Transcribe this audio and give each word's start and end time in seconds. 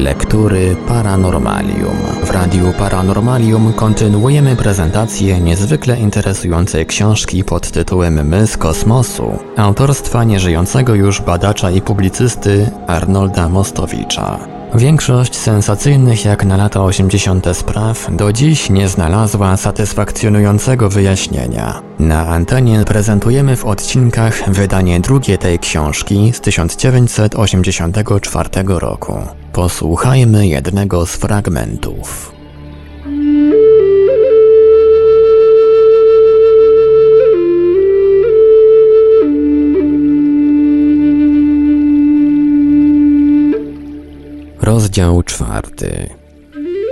Lektury 0.00 0.76
Paranormalium. 0.88 1.96
W 2.24 2.30
Radiu 2.30 2.72
Paranormalium 2.78 3.72
kontynuujemy 3.72 4.56
prezentację 4.56 5.40
niezwykle 5.40 6.00
interesującej 6.00 6.86
książki 6.86 7.44
pod 7.44 7.70
tytułem 7.70 8.28
My 8.28 8.46
z 8.46 8.56
kosmosu, 8.56 9.38
autorstwa 9.56 10.24
nieżyjącego 10.24 10.94
już 10.94 11.20
badacza 11.20 11.70
i 11.70 11.80
publicysty 11.80 12.70
Arnolda 12.86 13.48
Mostowicza. 13.48 14.59
Większość 14.74 15.36
sensacyjnych 15.36 16.24
jak 16.24 16.44
na 16.44 16.56
lata 16.56 16.84
80. 16.84 17.46
spraw 17.52 18.16
do 18.16 18.32
dziś 18.32 18.70
nie 18.70 18.88
znalazła 18.88 19.56
satysfakcjonującego 19.56 20.88
wyjaśnienia. 20.88 21.82
Na 21.98 22.26
antenie 22.26 22.84
prezentujemy 22.86 23.56
w 23.56 23.64
odcinkach 23.64 24.50
wydanie 24.50 25.00
drugie 25.00 25.38
tej 25.38 25.58
książki 25.58 26.32
z 26.34 26.40
1984 26.40 28.48
roku. 28.66 29.14
Posłuchajmy 29.52 30.46
jednego 30.46 31.06
z 31.06 31.16
fragmentów. 31.16 32.39
Rozdział 44.70 45.22
czwarty. 45.22 46.08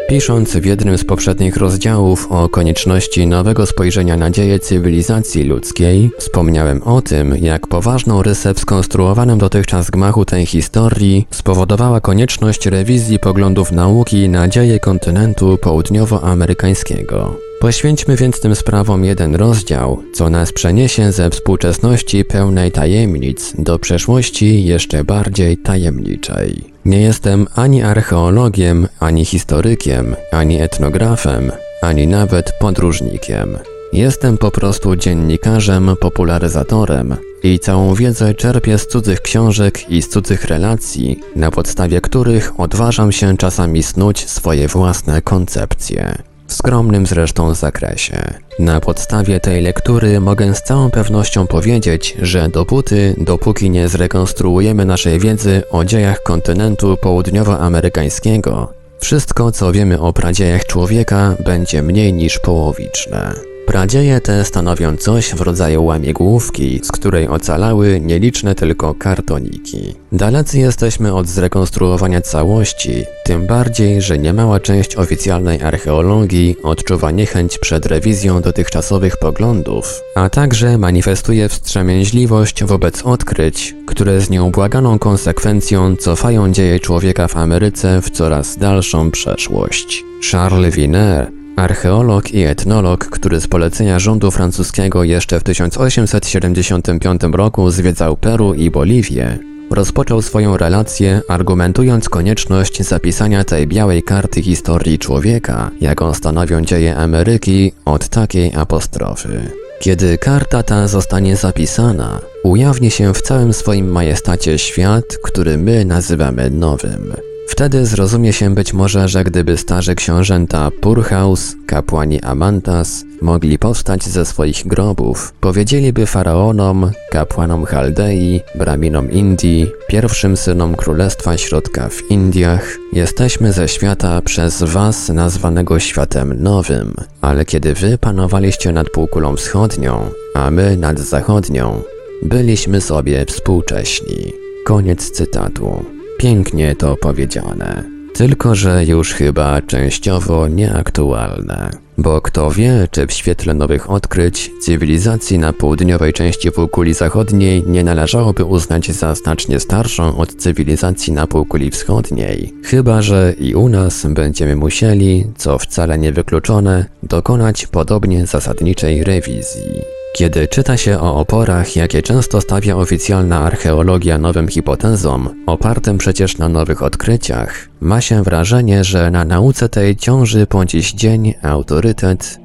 Pisząc 0.08 0.56
w 0.56 0.64
jednym 0.64 0.98
z 0.98 1.04
poprzednich 1.04 1.56
rozdziałów 1.56 2.32
o 2.32 2.48
konieczności 2.48 3.26
nowego 3.26 3.66
spojrzenia 3.66 4.16
na 4.16 4.30
dzieje 4.30 4.58
cywilizacji 4.58 5.44
ludzkiej, 5.44 6.10
wspomniałem 6.18 6.82
o 6.82 7.02
tym, 7.02 7.36
jak 7.36 7.66
poważną 7.66 8.22
rysę 8.22 8.54
w 8.54 8.60
skonstruowanym 8.60 9.38
dotychczas 9.38 9.90
gmachu 9.90 10.24
tej 10.24 10.46
historii 10.46 11.26
spowodowała 11.30 12.00
konieczność 12.00 12.66
rewizji 12.66 13.18
poglądów 13.18 13.72
nauki 13.72 14.28
na 14.28 14.48
dzieje 14.48 14.80
kontynentu 14.80 15.58
południowoamerykańskiego. 15.58 17.47
Poświęćmy 17.60 18.16
więc 18.16 18.40
tym 18.40 18.54
sprawom 18.54 19.04
jeden 19.04 19.34
rozdział, 19.34 20.02
co 20.14 20.30
nas 20.30 20.52
przeniesie 20.52 21.12
ze 21.12 21.30
współczesności 21.30 22.24
pełnej 22.24 22.72
tajemnic 22.72 23.52
do 23.58 23.78
przeszłości 23.78 24.64
jeszcze 24.64 25.04
bardziej 25.04 25.56
tajemniczej. 25.56 26.64
Nie 26.84 27.00
jestem 27.00 27.46
ani 27.54 27.82
archeologiem, 27.82 28.88
ani 29.00 29.24
historykiem, 29.24 30.16
ani 30.32 30.60
etnografem, 30.60 31.52
ani 31.82 32.06
nawet 32.06 32.52
podróżnikiem. 32.60 33.58
Jestem 33.92 34.38
po 34.38 34.50
prostu 34.50 34.96
dziennikarzem, 34.96 35.96
popularyzatorem 36.00 37.16
i 37.42 37.58
całą 37.58 37.94
wiedzę 37.94 38.34
czerpię 38.34 38.78
z 38.78 38.86
cudzych 38.86 39.20
książek 39.20 39.90
i 39.90 40.02
z 40.02 40.08
cudzych 40.08 40.44
relacji, 40.44 41.20
na 41.36 41.50
podstawie 41.50 42.00
których 42.00 42.60
odważam 42.60 43.12
się 43.12 43.36
czasami 43.36 43.82
snuć 43.82 44.28
swoje 44.30 44.68
własne 44.68 45.22
koncepcje 45.22 46.28
w 46.48 46.54
skromnym 46.54 47.06
zresztą 47.06 47.54
zakresie. 47.54 48.34
Na 48.58 48.80
podstawie 48.80 49.40
tej 49.40 49.62
lektury 49.62 50.20
mogę 50.20 50.54
z 50.54 50.62
całą 50.62 50.90
pewnością 50.90 51.46
powiedzieć, 51.46 52.16
że 52.22 52.48
dopóty, 52.48 53.14
dopóki 53.18 53.70
nie 53.70 53.88
zrekonstruujemy 53.88 54.84
naszej 54.84 55.18
wiedzy 55.18 55.62
o 55.70 55.84
dziejach 55.84 56.22
kontynentu 56.22 56.96
południowoamerykańskiego, 56.96 58.72
wszystko 59.00 59.52
co 59.52 59.72
wiemy 59.72 60.00
o 60.00 60.12
pradziejach 60.12 60.66
człowieka 60.66 61.34
będzie 61.44 61.82
mniej 61.82 62.12
niż 62.12 62.38
połowiczne. 62.38 63.57
Pradzieje 63.68 64.20
te 64.20 64.44
stanowią 64.44 64.96
coś 64.96 65.34
w 65.34 65.40
rodzaju 65.40 65.84
łamigłówki, 65.84 66.80
z 66.82 66.92
której 66.92 67.28
ocalały 67.28 68.00
nieliczne 68.00 68.54
tylko 68.54 68.94
kartoniki. 68.94 69.94
Dalecy 70.12 70.58
jesteśmy 70.58 71.14
od 71.14 71.28
zrekonstruowania 71.28 72.20
całości, 72.20 73.04
tym 73.24 73.46
bardziej, 73.46 74.02
że 74.02 74.18
niemała 74.18 74.60
część 74.60 74.96
oficjalnej 74.96 75.62
archeologii 75.62 76.56
odczuwa 76.62 77.10
niechęć 77.10 77.58
przed 77.58 77.86
rewizją 77.86 78.40
dotychczasowych 78.40 79.16
poglądów, 79.16 80.00
a 80.14 80.28
także 80.28 80.78
manifestuje 80.78 81.48
wstrzemięźliwość 81.48 82.64
wobec 82.64 83.02
odkryć, 83.02 83.74
które 83.86 84.20
z 84.20 84.30
nieubłaganą 84.30 84.98
konsekwencją 84.98 85.96
cofają 85.96 86.52
dzieje 86.52 86.80
człowieka 86.80 87.28
w 87.28 87.36
Ameryce 87.36 88.02
w 88.02 88.10
coraz 88.10 88.58
dalszą 88.58 89.10
przeszłość. 89.10 90.04
Charles 90.30 90.74
Wiener 90.74 91.37
Archeolog 91.58 92.34
i 92.34 92.42
etnolog, 92.42 93.04
który 93.04 93.40
z 93.40 93.48
polecenia 93.48 93.98
rządu 93.98 94.30
francuskiego 94.30 95.04
jeszcze 95.04 95.40
w 95.40 95.42
1875 95.42 97.22
roku 97.32 97.70
zwiedzał 97.70 98.16
Peru 98.16 98.54
i 98.54 98.70
Boliwię, 98.70 99.38
rozpoczął 99.70 100.22
swoją 100.22 100.56
relację 100.56 101.20
argumentując 101.28 102.08
konieczność 102.08 102.82
zapisania 102.82 103.44
tej 103.44 103.66
białej 103.66 104.02
karty 104.02 104.42
historii 104.42 104.98
człowieka, 104.98 105.70
jaką 105.80 106.14
stanowią 106.14 106.62
dzieje 106.62 106.96
Ameryki, 106.96 107.72
od 107.84 108.08
takiej 108.08 108.54
apostrofy. 108.54 109.50
Kiedy 109.80 110.18
karta 110.18 110.62
ta 110.62 110.88
zostanie 110.88 111.36
zapisana, 111.36 112.20
ujawni 112.44 112.90
się 112.90 113.14
w 113.14 113.22
całym 113.22 113.52
swoim 113.52 113.92
majestacie 113.92 114.58
świat, 114.58 115.04
który 115.22 115.58
my 115.58 115.84
nazywamy 115.84 116.50
nowym. 116.50 117.27
Wtedy 117.48 117.86
zrozumie 117.86 118.32
się 118.32 118.54
być 118.54 118.72
może, 118.72 119.08
że 119.08 119.24
gdyby 119.24 119.56
starzy 119.56 119.94
książęta 119.94 120.70
Purhaus, 120.80 121.54
kapłani 121.66 122.20
Amantas, 122.20 123.04
mogli 123.22 123.58
powstać 123.58 124.04
ze 124.04 124.24
swoich 124.24 124.66
grobów, 124.66 125.32
powiedzieliby 125.40 126.06
faraonom, 126.06 126.90
kapłanom 127.10 127.64
Chaldei, 127.64 128.40
braminom 128.54 129.10
Indii, 129.10 129.70
pierwszym 129.86 130.36
synom 130.36 130.74
Królestwa 130.74 131.36
Środka 131.36 131.88
w 131.88 132.10
Indiach, 132.10 132.76
jesteśmy 132.92 133.52
ze 133.52 133.68
świata 133.68 134.22
przez 134.22 134.62
was 134.62 135.08
nazwanego 135.08 135.78
światem 135.78 136.42
nowym, 136.42 136.94
ale 137.20 137.44
kiedy 137.44 137.74
wy 137.74 137.98
panowaliście 137.98 138.72
nad 138.72 138.90
półkulą 138.90 139.36
wschodnią, 139.36 140.10
a 140.34 140.50
my 140.50 140.76
nad 140.76 140.98
zachodnią, 140.98 141.82
byliśmy 142.22 142.80
sobie 142.80 143.24
współcześni. 143.24 144.32
Koniec 144.64 145.10
cytatu. 145.10 145.97
Pięknie 146.18 146.76
to 146.76 146.96
powiedziane. 146.96 147.84
Tylko, 148.14 148.54
że 148.54 148.84
już 148.84 149.12
chyba 149.12 149.62
częściowo 149.62 150.48
nieaktualne. 150.48 151.70
Bo 151.98 152.20
kto 152.20 152.50
wie, 152.50 152.88
czy 152.90 153.06
w 153.06 153.12
świetle 153.12 153.54
nowych 153.54 153.90
odkryć 153.90 154.50
cywilizacji 154.60 155.38
na 155.38 155.52
południowej 155.52 156.12
części 156.12 156.52
półkuli 156.52 156.94
zachodniej 156.94 157.64
nie 157.66 157.84
należałoby 157.84 158.44
uznać 158.44 158.90
za 158.90 159.14
znacznie 159.14 159.60
starszą 159.60 160.16
od 160.16 160.34
cywilizacji 160.34 161.12
na 161.12 161.26
półkuli 161.26 161.70
wschodniej. 161.70 162.54
Chyba, 162.64 163.02
że 163.02 163.34
i 163.40 163.54
u 163.54 163.68
nas 163.68 164.06
będziemy 164.06 164.56
musieli, 164.56 165.26
co 165.36 165.58
wcale 165.58 165.98
niewykluczone, 165.98 166.84
dokonać 167.02 167.66
podobnie 167.66 168.26
zasadniczej 168.26 169.04
rewizji. 169.04 169.97
Kiedy 170.18 170.48
czyta 170.48 170.76
się 170.76 171.00
o 171.00 171.16
oporach, 171.16 171.76
jakie 171.76 172.02
często 172.02 172.40
stawia 172.40 172.76
oficjalna 172.76 173.40
archeologia 173.40 174.18
nowym 174.18 174.48
hipotezom, 174.48 175.44
opartym 175.46 175.98
przecież 175.98 176.38
na 176.38 176.48
nowych 176.48 176.82
odkryciach, 176.82 177.68
ma 177.80 178.00
się 178.00 178.22
wrażenie, 178.22 178.84
że 178.84 179.10
na 179.10 179.24
nauce 179.24 179.68
tej 179.68 179.96
ciąży 179.96 180.46
po 180.46 180.64
dziś 180.64 180.92
dzień 180.92 181.34
autorytet 181.42 182.38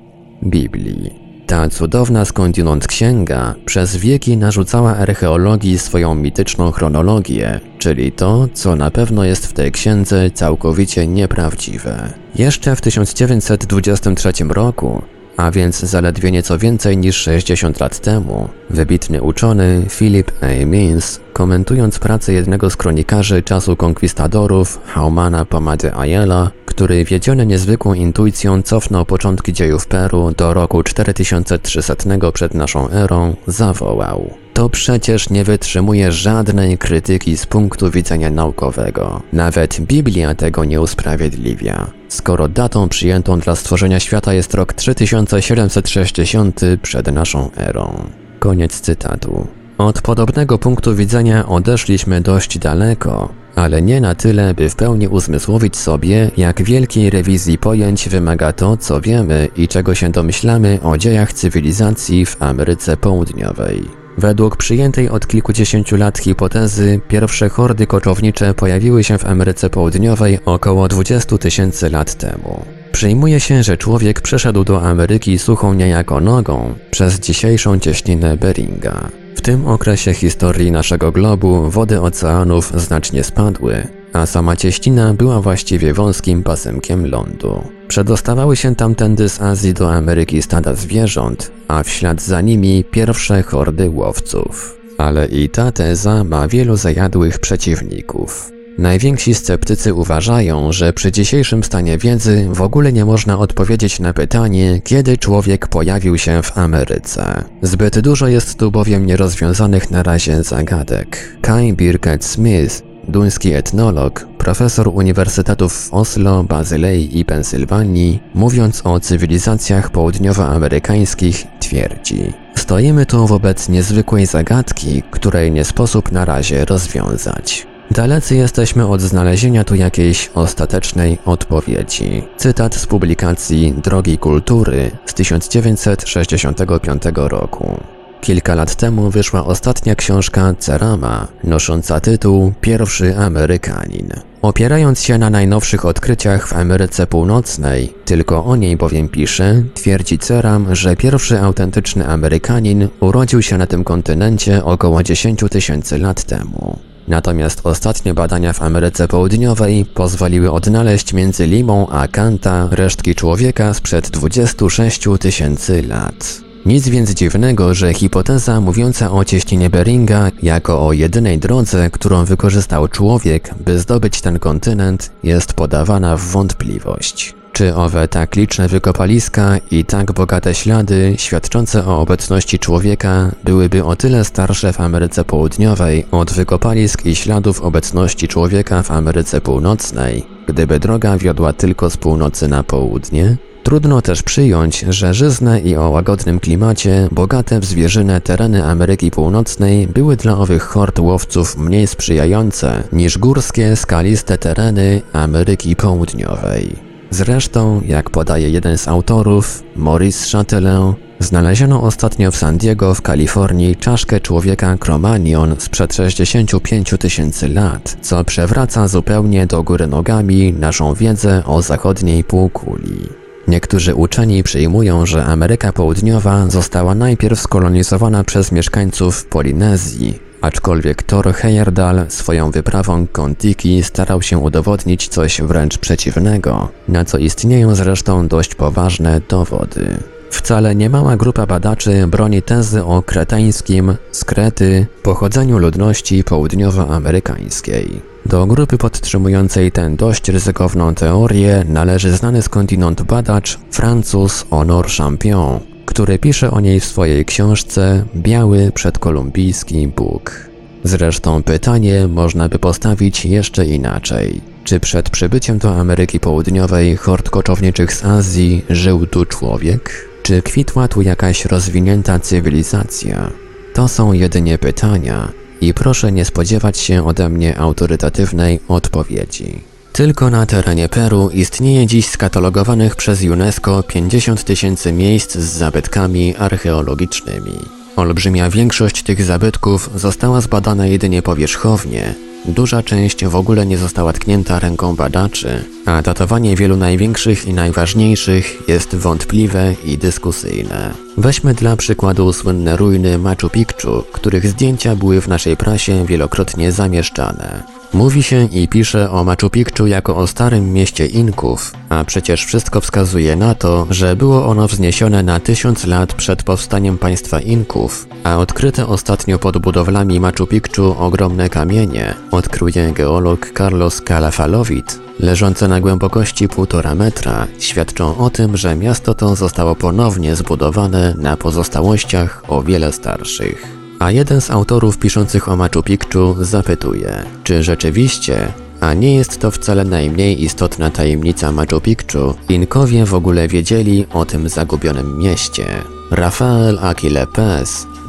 Biblii. 0.43 1.23
Ta 1.47 1.69
cudowna 1.69 2.25
skądinąd 2.25 2.87
księga 2.87 3.55
przez 3.65 3.97
wieki 3.97 4.37
narzucała 4.37 4.97
archeologii 4.97 5.79
swoją 5.79 6.15
mityczną 6.15 6.71
chronologię, 6.71 7.59
czyli 7.77 8.11
to, 8.11 8.47
co 8.53 8.75
na 8.75 8.91
pewno 8.91 9.23
jest 9.23 9.47
w 9.47 9.53
tej 9.53 9.71
księdze 9.71 10.31
całkowicie 10.31 11.07
nieprawdziwe. 11.07 12.13
Jeszcze 12.35 12.75
w 12.75 12.81
1923 12.81 14.31
roku 14.49 15.01
a 15.37 15.51
więc 15.51 15.79
zaledwie 15.79 16.31
nieco 16.31 16.57
więcej 16.57 16.97
niż 16.97 17.15
60 17.15 17.79
lat 17.79 17.99
temu, 17.99 18.49
wybitny 18.69 19.21
uczony 19.21 19.85
Philip 19.89 20.31
A. 20.41 20.65
Means, 20.65 21.19
komentując 21.33 21.99
pracę 21.99 22.33
jednego 22.33 22.69
z 22.69 22.77
kronikarzy 22.77 23.41
czasu 23.41 23.75
konkwistadorów, 23.75 24.79
Haumana 24.85 25.45
Pomady 25.45 25.95
Ayala, 25.95 26.51
który 26.65 27.05
wiedziony 27.05 27.45
niezwykłą 27.45 27.93
intuicją 27.93 28.61
cofnął 28.61 29.05
początki 29.05 29.53
dziejów 29.53 29.87
Peru 29.87 30.31
do 30.37 30.53
roku 30.53 30.83
4300 30.83 32.31
przed 32.33 32.53
naszą 32.53 32.89
erą, 32.89 33.35
zawołał. 33.47 34.33
To 34.53 34.69
przecież 34.69 35.29
nie 35.29 35.43
wytrzymuje 35.43 36.11
żadnej 36.11 36.77
krytyki 36.77 37.37
z 37.37 37.45
punktu 37.45 37.91
widzenia 37.91 38.29
naukowego. 38.29 39.21
Nawet 39.33 39.79
Biblia 39.81 40.35
tego 40.35 40.65
nie 40.65 40.81
usprawiedliwia. 40.81 41.87
Skoro 42.07 42.47
datą 42.47 42.89
przyjętą 42.89 43.39
dla 43.39 43.55
stworzenia 43.55 43.99
świata 43.99 44.33
jest 44.33 44.53
rok 44.53 44.73
3760 44.73 46.61
przed 46.81 47.11
naszą 47.11 47.51
erą. 47.57 48.05
Koniec 48.39 48.81
cytatu. 48.81 49.47
Od 49.77 50.01
podobnego 50.01 50.57
punktu 50.57 50.95
widzenia 50.95 51.47
odeszliśmy 51.47 52.21
dość 52.21 52.59
daleko, 52.59 53.33
ale 53.55 53.81
nie 53.81 54.01
na 54.01 54.15
tyle, 54.15 54.53
by 54.53 54.69
w 54.69 54.75
pełni 54.75 55.07
uzmysłowić 55.07 55.77
sobie, 55.77 56.31
jak 56.37 56.63
wielkiej 56.63 57.09
rewizji 57.09 57.57
pojęć 57.57 58.09
wymaga 58.09 58.53
to, 58.53 58.77
co 58.77 59.01
wiemy 59.01 59.47
i 59.55 59.67
czego 59.67 59.95
się 59.95 60.09
domyślamy 60.09 60.79
o 60.83 60.97
dziejach 60.97 61.33
cywilizacji 61.33 62.25
w 62.25 62.41
Ameryce 62.41 62.97
Południowej. 62.97 63.83
Według 64.17 64.57
przyjętej 64.57 65.09
od 65.09 65.27
kilkudziesięciu 65.27 65.95
lat 65.97 66.19
hipotezy, 66.19 67.01
pierwsze 67.07 67.49
hordy 67.49 67.87
koczownicze 67.87 68.53
pojawiły 68.53 69.03
się 69.03 69.17
w 69.17 69.25
Ameryce 69.25 69.69
Południowej 69.69 70.39
około 70.45 70.87
20 70.87 71.37
tysięcy 71.37 71.89
lat 71.89 72.15
temu. 72.15 72.65
Przyjmuje 72.91 73.39
się, 73.39 73.63
że 73.63 73.77
człowiek 73.77 74.21
przeszedł 74.21 74.63
do 74.63 74.81
Ameryki 74.81 75.39
suchą 75.39 75.73
niejako 75.73 76.19
nogą 76.19 76.73
przez 76.91 77.19
dzisiejszą 77.19 77.79
cieśninę 77.79 78.37
Beringa. 78.37 79.22
W 79.35 79.41
tym 79.41 79.67
okresie 79.67 80.13
historii 80.13 80.71
naszego 80.71 81.11
globu 81.11 81.69
wody 81.69 82.01
oceanów 82.01 82.71
znacznie 82.75 83.23
spadły, 83.23 83.87
a 84.13 84.25
sama 84.25 84.55
cieśnina 84.55 85.13
była 85.13 85.41
właściwie 85.41 85.93
wąskim 85.93 86.43
pasemkiem 86.43 87.05
lądu. 87.05 87.63
Przedostawały 87.87 88.55
się 88.55 88.75
tamtędy 88.75 89.29
z 89.29 89.41
Azji 89.41 89.73
do 89.73 89.93
Ameryki 89.93 90.41
stada 90.41 90.73
zwierząt, 90.73 91.51
a 91.67 91.83
w 91.83 91.89
ślad 91.89 92.21
za 92.21 92.41
nimi 92.41 92.83
pierwsze 92.83 93.43
hordy 93.43 93.89
łowców. 93.89 94.79
Ale 94.97 95.25
i 95.25 95.49
ta 95.49 95.71
teza 95.71 96.23
ma 96.23 96.47
wielu 96.47 96.75
zajadłych 96.75 97.39
przeciwników. 97.39 98.51
Najwięksi 98.77 99.33
sceptycy 99.33 99.93
uważają, 99.93 100.71
że 100.71 100.93
przy 100.93 101.11
dzisiejszym 101.11 101.63
stanie 101.63 101.97
wiedzy 101.97 102.47
w 102.51 102.61
ogóle 102.61 102.93
nie 102.93 103.05
można 103.05 103.39
odpowiedzieć 103.39 103.99
na 103.99 104.13
pytanie, 104.13 104.81
kiedy 104.83 105.17
człowiek 105.17 105.67
pojawił 105.67 106.17
się 106.17 106.41
w 106.43 106.57
Ameryce. 106.57 107.43
Zbyt 107.61 107.99
dużo 107.99 108.27
jest 108.27 108.59
tu 108.59 108.71
bowiem 108.71 109.05
nierozwiązanych 109.05 109.91
na 109.91 110.03
razie 110.03 110.43
zagadek. 110.43 111.37
Kai 111.41 111.73
Birgit 111.73 112.25
Smith 112.25 112.83
Duński 113.07 113.53
etnolog, 113.53 114.27
profesor 114.37 114.87
uniwersytetów 114.87 115.73
w 115.73 115.93
Oslo, 115.93 116.43
Bazylei 116.43 117.19
i 117.19 117.25
Pensylwanii, 117.25 118.19
mówiąc 118.33 118.81
o 118.85 118.99
cywilizacjach 118.99 119.89
południowoamerykańskich, 119.89 121.43
twierdzi: 121.59 122.33
Stoimy 122.55 123.05
tu 123.05 123.27
wobec 123.27 123.69
niezwykłej 123.69 124.25
zagadki, 124.25 125.03
której 125.11 125.51
nie 125.51 125.63
sposób 125.63 126.11
na 126.11 126.25
razie 126.25 126.65
rozwiązać. 126.65 127.72
Dalecy 127.93 128.35
jesteśmy 128.35 128.87
od 128.87 129.01
znalezienia 129.01 129.63
tu 129.63 129.75
jakiejś 129.75 130.29
ostatecznej 130.35 131.17
odpowiedzi. 131.25 132.23
Cytat 132.37 132.75
z 132.75 132.85
publikacji 132.85 133.73
Drogi 133.83 134.17
Kultury 134.17 134.91
z 135.05 135.13
1965 135.13 137.03
roku. 137.15 137.79
Kilka 138.21 138.55
lat 138.55 138.75
temu 138.75 139.09
wyszła 139.09 139.45
ostatnia 139.45 139.95
książka 139.95 140.53
Cerama, 140.59 141.27
nosząca 141.43 141.99
tytuł 141.99 142.53
Pierwszy 142.61 143.17
Amerykanin. 143.17 144.09
Opierając 144.41 145.01
się 145.01 145.17
na 145.17 145.29
najnowszych 145.29 145.85
odkryciach 145.85 146.47
w 146.47 146.53
Ameryce 146.53 147.07
Północnej, 147.07 147.93
tylko 148.05 148.45
o 148.45 148.55
niej 148.55 148.77
bowiem 148.77 149.09
pisze, 149.09 149.63
twierdzi 149.73 150.17
Ceram, 150.19 150.75
że 150.75 150.95
pierwszy 150.95 151.39
autentyczny 151.39 152.07
Amerykanin 152.07 152.87
urodził 152.99 153.41
się 153.41 153.57
na 153.57 153.67
tym 153.67 153.83
kontynencie 153.83 154.65
około 154.65 155.03
10 155.03 155.39
tysięcy 155.51 155.97
lat 155.97 156.23
temu. 156.23 156.92
Natomiast 157.07 157.61
ostatnie 157.63 158.13
badania 158.13 158.53
w 158.53 158.61
Ameryce 158.61 159.07
Południowej 159.07 159.85
pozwoliły 159.85 160.51
odnaleźć 160.51 161.13
między 161.13 161.47
Limą 161.47 161.89
a 161.89 162.07
Kanta 162.07 162.67
resztki 162.71 163.15
człowieka 163.15 163.73
sprzed 163.73 164.09
26 164.09 165.07
tysięcy 165.19 165.81
lat. 165.81 166.41
Nic 166.65 166.89
więc 166.89 167.11
dziwnego, 167.11 167.73
że 167.73 167.93
hipoteza 167.93 168.61
mówiąca 168.61 169.11
o 169.11 169.25
cieśninie 169.25 169.69
Beringa 169.69 170.31
jako 170.43 170.87
o 170.87 170.93
jedynej 170.93 171.37
drodze, 171.37 171.89
którą 171.89 172.25
wykorzystał 172.25 172.87
człowiek, 172.87 173.55
by 173.65 173.79
zdobyć 173.79 174.21
ten 174.21 174.39
kontynent, 174.39 175.11
jest 175.23 175.53
podawana 175.53 176.17
w 176.17 176.21
wątpliwość. 176.21 177.42
Czy 177.53 177.75
owe 177.75 178.07
tak 178.07 178.35
liczne 178.35 178.67
wykopaliska 178.67 179.57
i 179.71 179.85
tak 179.85 180.11
bogate 180.11 180.55
ślady 180.55 181.15
świadczące 181.17 181.85
o 181.85 182.01
obecności 182.01 182.59
człowieka 182.59 183.31
byłyby 183.43 183.83
o 183.83 183.95
tyle 183.95 184.25
starsze 184.25 184.73
w 184.73 184.81
Ameryce 184.81 185.25
Południowej 185.25 186.05
od 186.11 186.33
wykopalisk 186.33 187.05
i 187.05 187.15
śladów 187.15 187.61
obecności 187.61 188.27
człowieka 188.27 188.83
w 188.83 188.91
Ameryce 188.91 189.41
Północnej, 189.41 190.25
gdyby 190.47 190.79
droga 190.79 191.17
wiodła 191.17 191.53
tylko 191.53 191.89
z 191.89 191.97
północy 191.97 192.47
na 192.47 192.63
południe? 192.63 193.37
Trudno 193.63 194.01
też 194.01 194.23
przyjąć, 194.23 194.79
że 194.79 195.13
żyzne 195.13 195.59
i 195.59 195.75
o 195.75 195.89
łagodnym 195.89 196.39
klimacie, 196.39 197.07
bogate 197.11 197.59
w 197.59 197.65
zwierzynę 197.65 198.21
tereny 198.21 198.65
Ameryki 198.65 199.11
Północnej 199.11 199.87
były 199.87 200.15
dla 200.15 200.37
owych 200.37 200.63
hord 200.63 200.99
łowców 200.99 201.57
mniej 201.57 201.87
sprzyjające 201.87 202.83
niż 202.91 203.17
górskie, 203.17 203.75
skaliste 203.75 204.37
tereny 204.37 205.01
Ameryki 205.13 205.75
Południowej. 205.75 206.92
Zresztą, 207.13 207.81
jak 207.85 208.09
podaje 208.09 208.49
jeden 208.49 208.77
z 208.77 208.87
autorów, 208.87 209.63
Maurice 209.75 210.37
Chatelain, 210.37 210.93
znaleziono 211.19 211.81
ostatnio 211.81 212.31
w 212.31 212.37
San 212.37 212.57
Diego 212.57 212.95
w 212.95 213.01
Kalifornii 213.01 213.75
czaszkę 213.75 214.19
człowieka 214.19 214.75
Cro-Magnon 214.75 215.55
sprzed 215.57 215.93
65 215.93 216.93
tysięcy 216.99 217.49
lat, 217.49 217.97
co 218.01 218.23
przewraca 218.23 218.87
zupełnie 218.87 219.47
do 219.47 219.63
góry 219.63 219.87
nogami 219.87 220.53
naszą 220.53 220.93
wiedzę 220.93 221.43
o 221.45 221.61
zachodniej 221.61 222.23
półkuli. 222.23 222.99
Niektórzy 223.47 223.95
uczeni 223.95 224.43
przyjmują, 224.43 225.05
że 225.05 225.25
Ameryka 225.25 225.73
Południowa 225.73 226.49
została 226.49 226.95
najpierw 226.95 227.39
skolonizowana 227.39 228.23
przez 228.23 228.51
mieszkańców 228.51 229.25
Polinezji, 229.25 230.19
aczkolwiek 230.43 231.03
Thor 231.03 231.33
Heyerdahl 231.33 232.05
swoją 232.09 232.51
wyprawą 232.51 233.07
Kontiki 233.07 233.83
starał 233.83 234.21
się 234.21 234.37
udowodnić 234.37 235.07
coś 235.07 235.41
wręcz 235.41 235.77
przeciwnego, 235.77 236.69
na 236.87 237.05
co 237.05 237.17
istnieją 237.17 237.75
zresztą 237.75 238.27
dość 238.27 238.55
poważne 238.55 239.21
dowody. 239.29 239.97
Wcale 240.31 240.75
niemała 240.75 241.17
grupa 241.17 241.45
badaczy 241.45 242.07
broni 242.07 242.41
tezy 242.41 242.83
o 242.83 243.01
kretańskim, 243.01 243.95
z 244.11 244.25
Krety, 244.25 244.87
pochodzeniu 245.03 245.57
ludności 245.57 246.23
południowoamerykańskiej. 246.23 248.01
Do 248.25 248.45
grupy 248.45 248.77
podtrzymującej 248.77 249.71
tę 249.71 249.95
dość 249.95 250.29
ryzykowną 250.29 250.95
teorię 250.95 251.63
należy 251.69 252.11
znany 252.11 252.41
skądinąd 252.41 253.01
badacz 253.01 253.59
Francuz 253.71 254.45
Honor 254.49 254.87
Champion, 254.87 255.59
który 255.93 256.19
pisze 256.19 256.51
o 256.51 256.59
niej 256.59 256.79
w 256.79 256.85
swojej 256.85 257.25
książce 257.25 258.05
Biały 258.15 258.71
przedkolumbijski 258.71 259.87
Bóg. 259.87 260.49
Zresztą 260.83 261.43
pytanie 261.43 262.07
można 262.07 262.49
by 262.49 262.59
postawić 262.59 263.25
jeszcze 263.25 263.65
inaczej. 263.65 264.41
Czy 264.63 264.79
przed 264.79 265.09
przybyciem 265.09 265.57
do 265.57 265.75
Ameryki 265.75 266.19
Południowej 266.19 266.95
hord 266.95 267.29
koczowniczych 267.29 267.93
z 267.93 268.05
Azji 268.05 268.65
żył 268.69 269.05
tu 269.05 269.25
człowiek? 269.25 270.09
Czy 270.23 270.41
kwitła 270.41 270.87
tu 270.87 271.01
jakaś 271.01 271.45
rozwinięta 271.45 272.19
cywilizacja? 272.19 273.31
To 273.73 273.87
są 273.87 274.13
jedynie 274.13 274.57
pytania, 274.57 275.31
i 275.61 275.73
proszę 275.73 276.11
nie 276.11 276.25
spodziewać 276.25 276.77
się 276.77 277.05
ode 277.05 277.29
mnie 277.29 277.57
autorytatywnej 277.57 278.59
odpowiedzi. 278.67 279.72
Tylko 279.93 280.29
na 280.29 280.45
terenie 280.45 280.89
Peru 280.89 281.29
istnieje 281.29 281.87
dziś 281.87 282.07
skatalogowanych 282.07 282.95
przez 282.95 283.21
UNESCO 283.21 283.83
50 283.83 284.43
tysięcy 284.43 284.91
miejsc 284.91 285.35
z 285.35 285.43
zabytkami 285.43 286.35
archeologicznymi. 286.35 287.59
Olbrzymia 287.95 288.49
większość 288.49 289.03
tych 289.03 289.23
zabytków 289.23 289.89
została 289.95 290.41
zbadana 290.41 290.85
jedynie 290.85 291.21
powierzchownie, 291.21 292.15
Duża 292.45 292.83
część 292.83 293.25
w 293.25 293.35
ogóle 293.35 293.65
nie 293.65 293.77
została 293.77 294.13
tknięta 294.13 294.59
ręką 294.59 294.95
badaczy, 294.95 295.65
a 295.85 296.01
datowanie 296.01 296.55
wielu 296.55 296.77
największych 296.77 297.45
i 297.45 297.53
najważniejszych 297.53 298.67
jest 298.67 298.95
wątpliwe 298.95 299.75
i 299.85 299.97
dyskusyjne. 299.97 300.93
Weźmy 301.17 301.53
dla 301.53 301.75
przykładu 301.75 302.33
słynne 302.33 302.77
ruiny 302.77 303.17
Machu 303.17 303.49
Picchu, 303.49 304.03
których 304.11 304.47
zdjęcia 304.47 304.95
były 304.95 305.21
w 305.21 305.27
naszej 305.27 305.57
prasie 305.57 306.05
wielokrotnie 306.05 306.71
zamieszczane. 306.71 307.63
Mówi 307.93 308.23
się 308.23 308.45
i 308.51 308.67
pisze 308.67 309.11
o 309.11 309.23
Machu 309.23 309.49
Picchu 309.49 309.87
jako 309.87 310.17
o 310.17 310.27
starym 310.27 310.73
mieście 310.73 311.05
Inków, 311.05 311.71
a 311.89 312.03
przecież 312.03 312.45
wszystko 312.45 312.81
wskazuje 312.81 313.35
na 313.35 313.55
to, 313.55 313.87
że 313.89 314.15
było 314.15 314.45
ono 314.45 314.67
wzniesione 314.67 315.23
na 315.23 315.39
tysiąc 315.39 315.85
lat 315.85 316.13
przed 316.13 316.43
powstaniem 316.43 316.97
państwa 316.97 317.39
Inków, 317.39 318.07
a 318.23 318.37
odkryte 318.37 318.87
ostatnio 318.87 319.39
pod 319.39 319.57
budowlami 319.57 320.19
Machu 320.19 320.47
Picchu 320.47 320.95
ogromne 320.99 321.49
kamienie, 321.49 322.13
odkryje 322.31 322.91
geolog 322.91 323.51
Carlos 323.57 324.01
Calafalowit, 324.01 324.99
leżące 325.19 325.67
na 325.67 325.81
głębokości 325.81 326.47
półtora 326.47 326.95
metra, 326.95 327.47
świadczą 327.59 328.17
o 328.17 328.29
tym, 328.29 328.57
że 328.57 328.75
miasto 328.75 329.13
to 329.13 329.35
zostało 329.35 329.75
ponownie 329.75 330.35
zbudowane 330.35 331.13
na 331.17 331.37
pozostałościach 331.37 332.43
o 332.47 332.63
wiele 332.63 332.93
starszych. 332.93 333.82
A 334.03 334.11
jeden 334.11 334.41
z 334.41 334.51
autorów 334.51 334.97
piszących 334.97 335.49
o 335.49 335.55
Machu 335.55 335.83
Picchu 335.83 336.35
zapytuje, 336.39 337.23
czy 337.43 337.63
rzeczywiście, 337.63 338.53
a 338.79 338.93
nie 338.93 339.15
jest 339.15 339.39
to 339.39 339.51
wcale 339.51 339.83
najmniej 339.83 340.43
istotna 340.43 340.89
tajemnica 340.89 341.51
Machu 341.51 341.81
Picchu, 341.81 342.35
Inkowie 342.49 343.05
w 343.05 343.13
ogóle 343.13 343.47
wiedzieli 343.47 344.05
o 344.13 344.25
tym 344.25 344.49
zagubionym 344.49 345.17
mieście. 345.17 345.65
Rafael 346.11 346.79
Aquile 346.81 347.27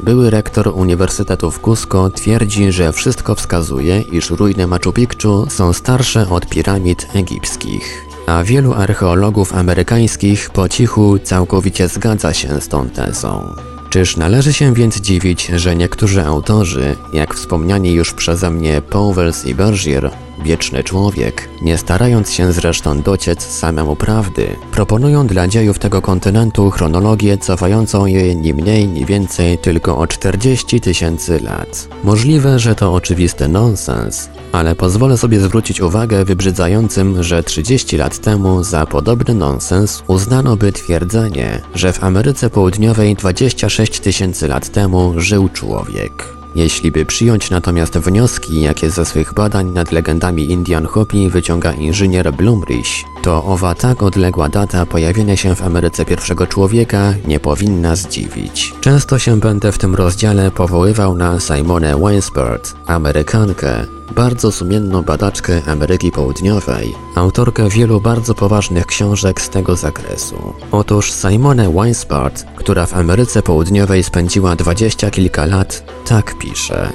były 0.03 0.29
rektor 0.29 0.67
Uniwersytetu 0.67 1.51
w 1.51 1.59
Cusco, 1.59 2.09
twierdzi, 2.09 2.71
że 2.71 2.91
wszystko 2.91 3.35
wskazuje, 3.35 4.03
iż 4.11 4.29
ruiny 4.29 4.67
Machu 4.67 4.93
Picchu 4.93 5.45
są 5.49 5.73
starsze 5.73 6.29
od 6.29 6.49
piramid 6.49 7.07
egipskich. 7.13 8.05
A 8.27 8.43
wielu 8.43 8.73
archeologów 8.73 9.53
amerykańskich 9.53 10.49
po 10.49 10.69
cichu 10.69 11.19
całkowicie 11.19 11.87
zgadza 11.87 12.33
się 12.33 12.61
z 12.61 12.67
tą 12.67 12.89
tezą. 12.89 13.55
Czyż 13.95 14.17
należy 14.17 14.53
się 14.53 14.73
więc 14.73 14.95
dziwić, 14.95 15.45
że 15.45 15.75
niektórzy 15.75 16.25
autorzy, 16.25 16.95
jak 17.13 17.35
wspomniani 17.35 17.93
już 17.93 18.13
przeze 18.13 18.51
mnie 18.51 18.81
Powell 18.81 19.31
i 19.45 19.55
Bergier, 19.55 20.11
wieczny 20.43 20.83
człowiek, 20.83 21.49
nie 21.61 21.77
starając 21.77 22.31
się 22.31 22.51
zresztą 22.51 23.01
dociec 23.01 23.43
samemu 23.43 23.95
prawdy, 23.95 24.47
proponują 24.71 25.27
dla 25.27 25.47
dziejów 25.47 25.79
tego 25.79 26.01
kontynentu 26.01 26.71
chronologię 26.71 27.37
cofającą 27.37 28.05
je 28.05 28.35
ni 28.35 28.53
mniej 28.53 28.87
ni 28.87 29.05
więcej 29.05 29.57
tylko 29.57 29.97
o 29.97 30.07
40 30.07 30.81
tysięcy 30.81 31.39
lat. 31.39 31.87
Możliwe, 32.03 32.59
że 32.59 32.75
to 32.75 32.93
oczywisty 32.93 33.47
nonsens, 33.47 34.29
ale 34.51 34.75
pozwolę 34.75 35.17
sobie 35.17 35.39
zwrócić 35.39 35.81
uwagę 35.81 36.25
wybrzydzającym, 36.25 37.23
że 37.23 37.43
30 37.43 37.97
lat 37.97 38.19
temu 38.19 38.63
za 38.63 38.85
podobny 38.85 39.33
nonsens 39.33 40.03
uznano 40.07 40.55
by 40.57 40.71
twierdzenie, 40.71 41.61
że 41.75 41.93
w 41.93 42.03
Ameryce 42.03 42.49
Południowej 42.49 43.15
26 43.15 43.99
tysięcy 43.99 44.47
lat 44.47 44.69
temu 44.69 45.13
żył 45.17 45.49
człowiek. 45.49 46.34
Jeśli 46.55 46.91
by 46.91 47.05
przyjąć 47.05 47.49
natomiast 47.49 47.97
wnioski, 47.97 48.61
jakie 48.61 48.89
ze 48.89 49.05
swych 49.05 49.33
badań 49.33 49.71
nad 49.71 49.91
legendami 49.91 50.51
Indian 50.51 50.85
Hopi 50.85 51.29
wyciąga 51.29 51.71
inżynier 51.73 52.33
Blumrich, 52.33 52.87
to 53.23 53.43
owa 53.43 53.75
tak 53.75 54.03
odległa 54.03 54.49
data 54.49 54.85
pojawienia 54.85 55.35
się 55.35 55.55
w 55.55 55.61
Ameryce 55.61 56.05
pierwszego 56.05 56.47
człowieka 56.47 57.13
nie 57.27 57.39
powinna 57.39 57.95
zdziwić. 57.95 58.73
Często 58.81 59.19
się 59.19 59.39
będę 59.39 59.71
w 59.71 59.77
tym 59.77 59.95
rozdziale 59.95 60.51
powoływał 60.51 61.17
na 61.17 61.39
Simonę 61.39 61.97
Wainsbert, 61.97 62.75
Amerykankę, 62.85 63.85
bardzo 64.11 64.51
sumienną 64.51 65.01
badaczkę 65.01 65.61
Ameryki 65.67 66.11
Południowej, 66.11 66.95
autorkę 67.15 67.69
wielu 67.69 68.01
bardzo 68.01 68.35
poważnych 68.35 68.85
książek 68.85 69.41
z 69.41 69.49
tego 69.49 69.75
zakresu. 69.75 70.53
Otóż 70.71 71.11
Simone 71.11 71.73
Wainsbart, 71.73 72.45
która 72.55 72.85
w 72.85 72.93
Ameryce 72.93 73.41
Południowej 73.41 74.03
spędziła 74.03 74.55
dwadzieścia 74.55 75.11
kilka 75.11 75.45
lat, 75.45 75.83
tak 76.05 76.37
pisze. 76.37 76.89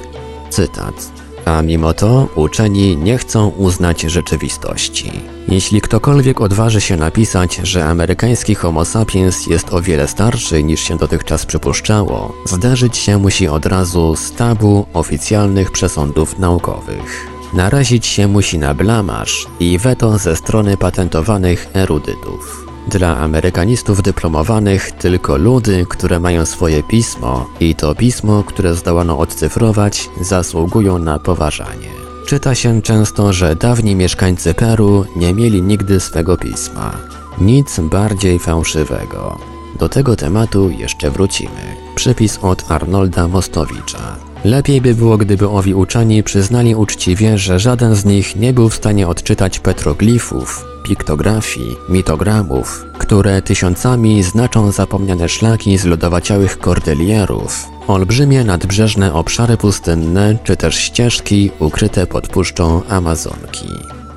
Cytat. 0.49 1.11
A 1.45 1.61
mimo 1.61 1.93
to 1.93 2.27
uczeni 2.35 2.97
nie 2.97 3.17
chcą 3.17 3.49
uznać 3.49 4.01
rzeczywistości. 4.01 5.11
Jeśli 5.47 5.81
ktokolwiek 5.81 6.41
odważy 6.41 6.81
się 6.81 6.97
napisać, 6.97 7.55
że 7.63 7.85
amerykański 7.85 8.55
Homo 8.55 8.85
sapiens 8.85 9.47
jest 9.47 9.73
o 9.73 9.81
wiele 9.81 10.07
starszy 10.07 10.63
niż 10.63 10.81
się 10.81 10.97
dotychczas 10.97 11.45
przypuszczało, 11.45 12.35
zdarzyć 12.45 12.97
się 12.97 13.17
musi 13.17 13.47
od 13.47 13.65
razu 13.65 14.15
z 14.15 14.31
tabu 14.31 14.85
oficjalnych 14.93 15.71
przesądów 15.71 16.39
naukowych. 16.39 17.27
Narazić 17.53 18.05
się 18.05 18.27
musi 18.27 18.57
na 18.57 18.73
blamaż 18.73 19.47
i 19.59 19.77
weto 19.77 20.17
ze 20.17 20.35
strony 20.35 20.77
patentowanych 20.77 21.67
erudytów. 21.73 22.65
Dla 22.87 23.17
amerykanistów 23.17 24.01
dyplomowanych 24.01 24.91
tylko 24.91 25.37
ludy, 25.37 25.85
które 25.89 26.19
mają 26.19 26.45
swoje 26.45 26.83
pismo 26.83 27.49
i 27.59 27.75
to 27.75 27.95
pismo, 27.95 28.43
które 28.43 28.75
zdołano 28.75 29.17
odcyfrować, 29.19 30.09
zasługują 30.21 30.99
na 30.99 31.19
poważanie. 31.19 32.00
Czyta 32.31 32.55
się 32.55 32.81
często, 32.81 33.33
że 33.33 33.55
dawni 33.55 33.95
mieszkańcy 33.95 34.53
Peru 34.53 35.05
nie 35.15 35.33
mieli 35.33 35.61
nigdy 35.61 35.99
swego 35.99 36.37
pisma. 36.37 36.97
Nic 37.41 37.79
bardziej 37.79 38.39
fałszywego. 38.39 39.37
Do 39.79 39.89
tego 39.89 40.15
tematu 40.15 40.69
jeszcze 40.69 41.09
wrócimy. 41.09 41.75
Przypis 41.95 42.39
od 42.41 42.71
Arnolda 42.71 43.27
Mostowicza. 43.27 44.30
Lepiej 44.45 44.81
by 44.81 44.95
było, 44.95 45.17
gdyby 45.17 45.49
owi 45.49 45.73
uczeni 45.73 46.23
przyznali 46.23 46.75
uczciwie, 46.75 47.37
że 47.37 47.59
żaden 47.59 47.95
z 47.95 48.05
nich 48.05 48.35
nie 48.35 48.53
był 48.53 48.69
w 48.69 48.75
stanie 48.75 49.07
odczytać 49.07 49.59
petroglifów, 49.59 50.65
piktografii, 50.83 51.75
mitogramów, 51.89 52.85
które 52.97 53.41
tysiącami 53.41 54.23
znaczą 54.23 54.71
zapomniane 54.71 55.29
szlaki 55.29 55.77
z 55.77 55.85
lodowaciałych 55.85 56.59
kordylierów, 56.59 57.69
olbrzymie 57.87 58.43
nadbrzeżne 58.43 59.13
obszary 59.13 59.57
pustynne, 59.57 60.37
czy 60.43 60.55
też 60.55 60.75
ścieżki 60.75 61.51
ukryte 61.59 62.07
pod 62.07 62.27
puszczą 62.27 62.81
Amazonki. 62.89 63.67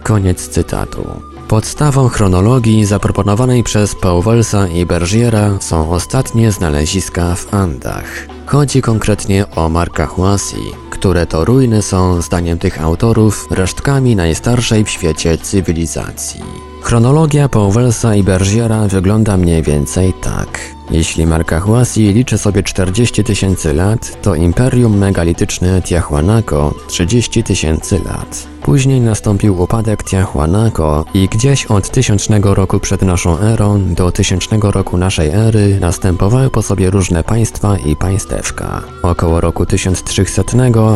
Koniec 0.03 0.49
cytatu. 0.49 1.07
Podstawą 1.49 2.09
chronologii 2.09 2.85
zaproponowanej 2.85 3.63
przez 3.63 3.95
Powellsa 3.95 4.69
i 4.69 4.87
Bergiera 4.87 5.59
są 5.61 5.91
ostatnie 5.91 6.53
znaleziska 6.53 7.35
w 7.35 7.55
Andach. 7.55 8.34
Chodzi 8.47 8.83
konkretnie 8.83 9.45
o 9.57 9.69
Marka 9.69 10.07
Huasi, 10.07 10.57
które 10.91 11.27
to 11.27 11.45
ruiny 11.45 11.83
są, 11.83 12.23
zdaniem 12.23 12.59
tych 12.59 12.83
autorów, 12.83 13.47
resztkami 13.51 14.17
najstarszej 14.17 14.85
w 14.85 14.91
świecie 14.91 15.39
cywilizacji. 15.39 16.41
Chronologia 16.83 17.49
Powellsa 17.49 18.15
i 18.15 18.23
Bergiera 18.23 18.89
wygląda 18.89 19.37
mniej 19.37 19.63
więcej 19.63 20.13
tak. 20.13 20.61
Jeśli 20.91 21.27
Marka 21.27 21.61
Huasi 21.61 22.13
liczy 22.13 22.39
sobie 22.39 22.63
40 22.63 23.25
tysięcy 23.25 23.75
lat, 23.75 24.23
to 24.23 24.35
imperium 24.35 24.99
megalityczne 24.99 25.83
Tiahuanaco 25.83 26.75
30 26.89 27.43
tysięcy 27.43 28.01
lat. 28.05 28.47
Później 28.63 29.01
nastąpił 29.01 29.63
upadek 29.63 30.05
Tiahuanaco 30.05 31.05
i 31.15 31.29
gdzieś 31.29 31.67
od 31.67 31.91
tysiącznego 31.91 32.55
roku 32.55 32.81
przed 32.81 33.03
naszą 33.03 33.39
erą 33.39 33.95
do 33.95 34.13
tysiącznego 34.13 34.71
roku 34.71 34.97
naszej 34.97 35.31
ery 35.31 35.79
następowały 35.81 36.51
po 36.51 36.63
sobie 36.63 36.91
różne 36.91 37.25
państwa 37.25 37.79
i 37.79 37.97
państewka. 37.97 38.83
Około 39.03 39.41
roku 39.41 39.67
1300 39.67 40.43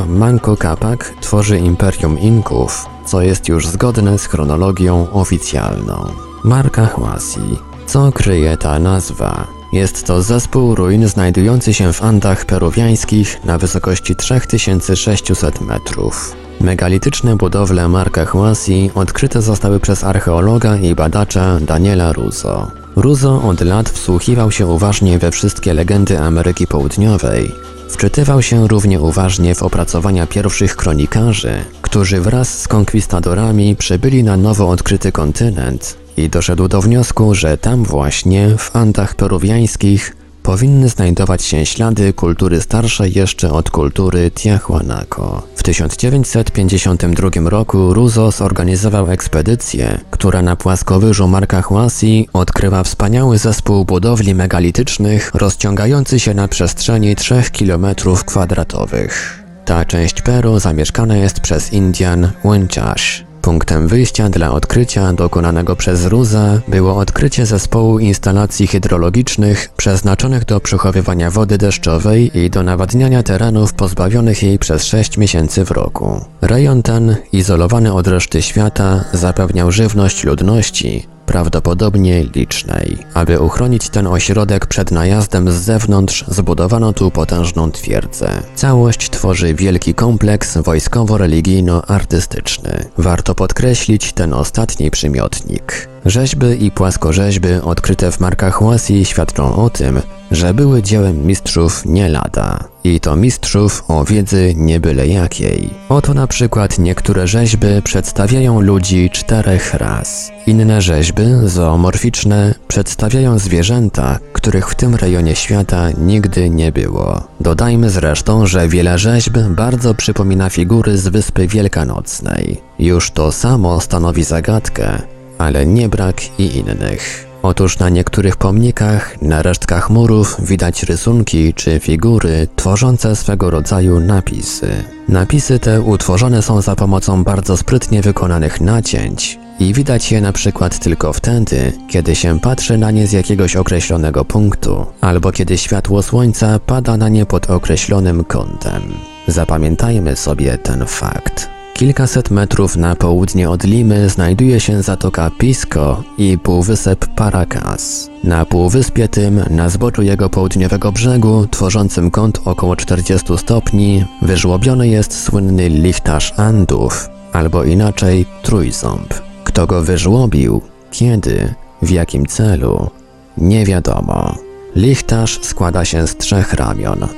Manco 0.09 0.57
Capac 0.57 1.01
tworzy 1.21 1.59
imperium 1.59 2.19
Inków, 2.19 2.87
co 3.07 3.23
jest 3.23 3.49
już 3.49 3.67
zgodne 3.67 4.19
z 4.19 4.27
chronologią 4.27 5.07
oficjalną. 5.13 6.07
Marka 6.45 6.87
Huasi. 6.87 7.59
Co 7.87 8.13
kryje 8.13 8.57
ta 8.57 8.79
nazwa? 8.79 9.58
Jest 9.73 10.07
to 10.07 10.23
zespół 10.23 10.75
ruin 10.75 11.09
znajdujący 11.09 11.75
się 11.75 11.93
w 11.93 12.03
Andach 12.03 12.45
peruwiańskich 12.45 13.45
na 13.45 13.59
wysokości 13.59 14.17
3600 14.17 15.61
metrów. 15.61 16.37
Megalityczne 16.61 17.37
budowle 17.37 17.89
Marka 17.89 18.25
Huasi 18.25 18.91
odkryte 18.95 19.43
zostały 19.43 19.81
przez 19.81 20.05
archeologa 20.05 20.77
i 20.77 20.95
badacza 20.95 21.61
Daniela 21.61 22.13
Russo. 22.13 22.71
Russo 22.97 23.43
od 23.43 23.61
lat 23.61 23.89
wsłuchiwał 23.89 24.51
się 24.51 24.67
uważnie 24.67 25.19
we 25.19 25.31
wszystkie 25.31 25.75
legendy 25.75 26.19
Ameryki 26.19 26.67
Południowej. 26.67 27.53
Wczytywał 27.89 28.43
się 28.43 28.69
równie 28.69 29.01
uważnie 29.01 29.55
w 29.55 29.63
opracowania 29.63 30.27
pierwszych 30.27 30.77
kronikarzy, 30.77 31.53
którzy 31.83 32.21
wraz 32.21 32.61
z 32.61 32.69
konkwistadorami 32.69 33.77
przybyli 33.77 34.25
na 34.25 34.37
nowo 34.37 34.69
odkryty 34.69 35.13
kontynent 35.13 36.08
i 36.19 36.29
doszedł 36.29 36.69
do 36.69 36.81
wniosku, 36.81 37.35
że 37.35 37.59
tam 37.59 37.85
właśnie, 37.85 38.55
w 38.59 38.77
Andach 38.77 39.15
peruwiańskich, 39.15 40.17
powinny 40.43 40.89
znajdować 40.89 41.43
się 41.43 41.67
ślady 41.67 42.13
kultury 42.13 42.61
starszej 42.61 43.13
jeszcze 43.13 43.53
od 43.53 43.71
kultury 43.71 44.31
Tiahuanaco. 44.31 45.43
W 45.55 45.63
1952 45.63 47.31
roku 47.45 47.95
Ruzo 47.95 48.31
zorganizował 48.31 49.11
ekspedycję, 49.11 50.01
która 50.11 50.43
na 50.43 50.57
płaskowyżu 50.57 51.29
Marka 51.29 51.63
Huasi 51.63 52.29
odkryła 52.33 52.83
wspaniały 52.83 53.39
zespół 53.39 53.85
budowli 53.85 54.35
megalitycznych 54.35 55.31
rozciągający 55.35 56.21
się 56.21 56.35
na 56.35 56.49
przestrzeni 56.49 57.17
3 57.17 57.43
km 57.59 57.87
kwadratowych. 58.27 59.45
Ta 59.65 59.85
część 59.85 60.23
Peru 60.23 60.59
zamieszkana 60.59 61.17
jest 61.17 61.41
przez 61.41 61.73
Indian 61.73 62.31
Wenchash, 62.45 63.28
Punktem 63.49 63.89
wyjścia 63.89 64.31
dla 64.31 64.51
odkrycia 64.51 65.13
dokonanego 65.13 65.77
przez 65.77 66.07
Ruza 66.07 66.61
było 66.69 66.97
odkrycie 66.97 67.47
zespołu 67.47 67.99
instalacji 67.99 68.67
hydrologicznych 68.67 69.69
przeznaczonych 69.77 70.45
do 70.45 70.61
przechowywania 70.61 71.31
wody 71.31 71.59
deszczowej 71.59 72.39
i 72.39 72.51
do 72.51 72.63
nawadniania 72.63 73.23
terenów 73.23 73.75
pozbawionych 73.75 74.43
jej 74.43 74.59
przez 74.59 74.85
6 74.85 75.19
miesięcy 75.19 75.65
w 75.65 75.71
roku. 75.71 76.25
Rejon 76.41 76.83
ten, 76.83 77.17
izolowany 77.33 77.93
od 77.93 78.07
reszty 78.07 78.43
świata, 78.43 79.05
zapewniał 79.13 79.73
żywność 79.73 80.25
ludności, 80.25 81.07
prawdopodobnie 81.29 82.25
licznej. 82.25 82.99
Aby 83.15 83.41
uchronić 83.41 83.89
ten 83.89 84.07
ośrodek 84.07 84.67
przed 84.67 84.91
najazdem 84.91 85.51
z 85.51 85.55
zewnątrz, 85.55 86.25
zbudowano 86.29 86.93
tu 86.93 87.11
potężną 87.11 87.71
twierdzę. 87.71 88.43
Całość 88.55 89.11
tworzy 89.11 89.55
wielki 89.55 89.95
kompleks 89.95 90.57
wojskowo-religijno-artystyczny. 90.57 92.85
Warto 92.99 93.35
podkreślić 93.35 94.13
ten 94.13 94.35
ostatni 94.35 94.91
przymiotnik. 94.91 95.89
Rzeźby 96.05 96.65
i 96.65 96.71
płaskorzeźby 96.71 97.49
odkryte 97.63 98.13
w 98.13 98.21
markach 98.21 98.55
Huasi 98.55 99.05
świadczą 99.05 99.57
o 99.57 99.71
tym, 99.71 100.01
że 100.31 100.55
były 100.55 100.83
dziełem 100.83 101.27
mistrzów 101.27 101.87
nie 101.87 102.09
lada. 102.09 102.65
I 102.85 103.01
to 103.01 103.17
mistrzów 103.17 103.85
o 103.89 104.05
wiedzy 104.05 104.55
nie 104.57 104.81
byle 104.81 105.07
jakiej. 105.07 105.71
Oto 105.89 106.15
na 106.15 106.27
przykład 106.27 106.79
niektóre 106.79 107.27
rzeźby 107.27 107.67
przedstawiają 107.85 108.61
ludzi 108.61 109.11
czterech 109.11 109.75
ras. 109.75 110.31
Inne 110.47 110.83
rzeźby, 110.83 111.23
zoomorficzne, 111.45 112.55
przedstawiają 112.69 113.39
zwierzęta, 113.39 114.19
których 114.33 114.71
w 114.71 114.75
tym 114.75 114.95
rejonie 114.95 115.37
świata 115.37 115.91
nigdy 115.91 116.51
nie 116.51 116.73
było. 116.73 117.29
Dodajmy 117.41 117.91
zresztą, 117.91 118.47
że 118.47 118.69
wiele 118.69 118.99
rzeźb 118.99 119.39
bardzo 119.39 119.95
przypomina 119.95 120.51
figury 120.51 120.99
z 120.99 121.09
Wyspy 121.09 121.47
Wielkanocnej. 121.47 122.61
Już 122.79 123.11
to 123.11 123.33
samo 123.33 123.81
stanowi 123.81 124.25
zagadkę, 124.25 125.03
ale 125.39 125.67
nie 125.67 125.89
brak 125.89 126.39
i 126.39 126.57
innych. 126.57 127.28
Otóż 127.49 127.79
na 127.79 127.89
niektórych 127.89 128.37
pomnikach, 128.37 129.23
na 129.23 129.43
resztkach 129.43 129.91
murów 129.91 130.37
widać 130.41 130.83
rysunki 130.83 131.55
czy 131.55 131.81
figury 131.81 132.49
tworzące 132.57 133.17
swego 133.17 133.51
rodzaju 133.51 134.01
napisy. 134.01 134.85
Napisy 135.09 135.59
te 135.59 135.81
utworzone 135.81 136.43
są 136.43 136.63
za 136.63 136.77
pomocą 136.77 137.25
bardzo 137.25 137.57
sprytnie 137.57 138.03
wykonanych 138.03 138.61
nacięć 138.61 139.39
i 139.61 139.75
widać 139.75 140.13
je 140.13 140.21
na 140.21 140.33
przykład 140.33 140.79
tylko 140.79 141.13
wtedy, 141.13 141.73
kiedy 141.91 142.17
się 142.17 142.41
patrzy 142.41 142.79
na 142.79 142.91
nie 142.91 143.07
z 143.07 143.13
jakiegoś 143.13 143.57
określonego 143.57 144.25
punktu, 144.25 144.87
albo 145.01 145.33
kiedy 145.33 145.59
światło 145.59 146.03
słońca 146.03 146.59
pada 146.59 146.97
na 146.97 147.09
nie 147.09 147.27
pod 147.27 147.51
określonym 147.51 148.25
kątem. 148.25 148.83
Zapamiętajmy 149.27 150.17
sobie 150.17 150.59
ten 150.59 150.87
fakt. 150.87 151.58
Kilkaset 151.79 152.31
metrów 152.31 152.77
na 152.77 152.97
południe 152.97 153.51
od 153.51 153.65
Limy 153.65 154.09
znajduje 154.09 154.61
się 154.61 154.83
zatoka 154.83 155.31
Pisco 155.39 156.03
i 156.19 156.39
półwysep 156.39 157.07
Paracas. 157.07 158.11
Na 158.25 158.45
półwyspie 158.45 159.09
tym, 159.09 159.45
na 159.51 159.69
zboczu 159.69 160.03
jego 160.03 160.29
południowego 160.29 160.93
brzegu, 160.93 161.47
tworzącym 161.51 162.11
kąt 162.11 162.41
około 162.45 162.77
40 162.77 163.39
stopni, 163.39 164.05
wyżłobiony 164.23 164.89
jest 164.89 165.23
słynny 165.23 165.69
lichtarz 165.69 166.35
Andów, 166.37 167.09
albo 167.33 167.65
inaczej 167.65 168.27
trójząb. 168.43 169.15
Kto 169.45 169.67
go 169.67 169.83
wyżłobił, 169.83 170.63
kiedy, 170.91 171.55
w 171.83 171.91
jakim 171.91 172.27
celu, 172.27 172.91
nie 173.37 173.67
wiadomo. 173.67 174.35
Lichtarz 174.77 175.41
składa 175.43 175.85
się 175.85 176.07
z 176.07 176.17
trzech 176.17 176.53
ramion. 176.53 177.09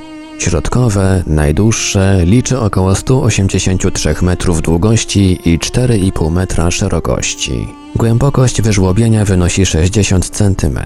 Środkowe, 0.41 1.23
najdłuższe, 1.27 2.21
liczy 2.25 2.59
około 2.59 2.95
183 2.95 4.15
metrów 4.21 4.61
długości 4.61 5.39
i 5.45 5.59
4,5 5.59 6.31
metra 6.31 6.71
szerokości. 6.71 7.67
Głębokość 7.95 8.61
wyżłobienia 8.61 9.25
wynosi 9.25 9.65
60 9.65 10.29
cm. 10.29 10.79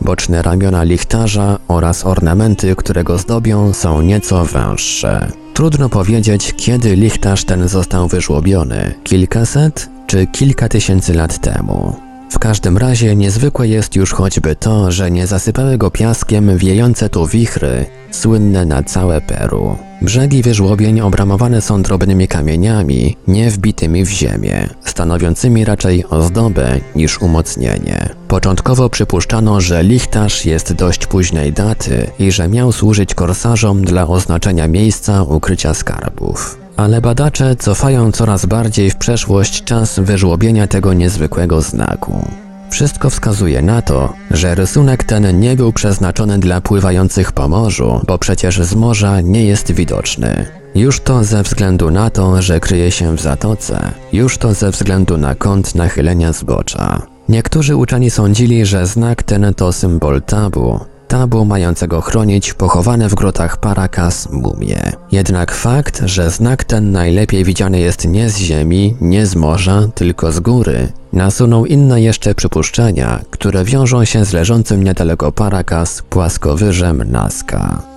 Boczne 0.00 0.42
ramiona 0.42 0.82
lichtarza 0.82 1.58
oraz 1.68 2.06
ornamenty, 2.06 2.76
które 2.76 3.04
go 3.04 3.18
zdobią, 3.18 3.72
są 3.72 4.02
nieco 4.02 4.44
węższe. 4.44 5.32
Trudno 5.54 5.88
powiedzieć, 5.88 6.54
kiedy 6.56 6.96
lichtarz 6.96 7.44
ten 7.44 7.68
został 7.68 8.08
wyżłobiony 8.08 8.94
kilkaset 9.04 9.90
czy 10.06 10.26
kilka 10.26 10.68
tysięcy 10.68 11.14
lat 11.14 11.38
temu. 11.38 12.09
W 12.30 12.38
każdym 12.38 12.78
razie 12.78 13.16
niezwykłe 13.16 13.68
jest 13.68 13.96
już 13.96 14.12
choćby 14.12 14.56
to, 14.56 14.92
że 14.92 15.10
nie 15.10 15.26
zasypały 15.26 15.78
go 15.78 15.90
piaskiem 15.90 16.56
wiejące 16.56 17.08
tu 17.08 17.26
wichry, 17.26 17.86
słynne 18.10 18.64
na 18.64 18.82
całe 18.82 19.20
Peru. 19.20 19.76
Brzegi 20.02 20.42
wyżłobień 20.42 21.00
obramowane 21.00 21.60
są 21.60 21.82
drobnymi 21.82 22.28
kamieniami, 22.28 23.16
nie 23.26 23.50
wbitymi 23.50 24.04
w 24.04 24.10
ziemię, 24.10 24.68
stanowiącymi 24.84 25.64
raczej 25.64 26.04
ozdobę 26.10 26.80
niż 26.96 27.22
umocnienie. 27.22 28.08
Początkowo 28.28 28.88
przypuszczano, 28.90 29.60
że 29.60 29.82
lichtarz 29.82 30.44
jest 30.44 30.72
dość 30.72 31.06
późnej 31.06 31.52
daty 31.52 32.10
i 32.18 32.32
że 32.32 32.48
miał 32.48 32.72
służyć 32.72 33.14
korsarzom 33.14 33.84
dla 33.84 34.08
oznaczenia 34.08 34.68
miejsca 34.68 35.22
ukrycia 35.22 35.74
skarbów 35.74 36.58
ale 36.80 37.00
badacze 37.00 37.56
cofają 37.56 38.12
coraz 38.12 38.46
bardziej 38.46 38.90
w 38.90 38.96
przeszłość 38.96 39.64
czas 39.64 39.98
wyżłobienia 39.98 40.66
tego 40.66 40.92
niezwykłego 40.92 41.60
znaku. 41.60 42.28
Wszystko 42.70 43.10
wskazuje 43.10 43.62
na 43.62 43.82
to, 43.82 44.12
że 44.30 44.54
rysunek 44.54 45.04
ten 45.04 45.40
nie 45.40 45.56
był 45.56 45.72
przeznaczony 45.72 46.38
dla 46.38 46.60
pływających 46.60 47.32
po 47.32 47.48
morzu, 47.48 48.00
bo 48.06 48.18
przecież 48.18 48.62
z 48.62 48.74
morza 48.74 49.20
nie 49.20 49.44
jest 49.44 49.72
widoczny. 49.72 50.46
Już 50.74 51.00
to 51.00 51.24
ze 51.24 51.42
względu 51.42 51.90
na 51.90 52.10
to, 52.10 52.42
że 52.42 52.60
kryje 52.60 52.90
się 52.90 53.16
w 53.16 53.20
zatoce, 53.20 53.92
już 54.12 54.38
to 54.38 54.54
ze 54.54 54.70
względu 54.70 55.16
na 55.16 55.34
kąt 55.34 55.74
nachylenia 55.74 56.32
zbocza. 56.32 57.02
Niektórzy 57.28 57.76
uczeni 57.76 58.10
sądzili, 58.10 58.66
że 58.66 58.86
znak 58.86 59.22
ten 59.22 59.54
to 59.54 59.72
symbol 59.72 60.22
tabu, 60.22 60.80
tabu 61.10 61.44
mającego 61.44 62.00
chronić 62.00 62.54
pochowane 62.54 63.08
w 63.08 63.14
grotach 63.14 63.56
Paracas 63.56 64.28
mumie. 64.32 64.92
Jednak 65.12 65.52
fakt, 65.52 66.02
że 66.04 66.30
znak 66.30 66.64
ten 66.64 66.92
najlepiej 66.92 67.44
widziany 67.44 67.80
jest 67.80 68.08
nie 68.08 68.30
z 68.30 68.36
ziemi, 68.36 68.96
nie 69.00 69.26
z 69.26 69.36
morza, 69.36 69.88
tylko 69.94 70.32
z 70.32 70.40
góry, 70.40 70.88
nasunął 71.12 71.66
inne 71.66 72.02
jeszcze 72.02 72.34
przypuszczenia, 72.34 73.20
które 73.30 73.64
wiążą 73.64 74.04
się 74.04 74.24
z 74.24 74.32
leżącym 74.32 74.84
niedaleko 74.84 75.32
Paracas 75.32 76.02
płaskowyżem 76.02 77.10
Nazca. 77.10 77.89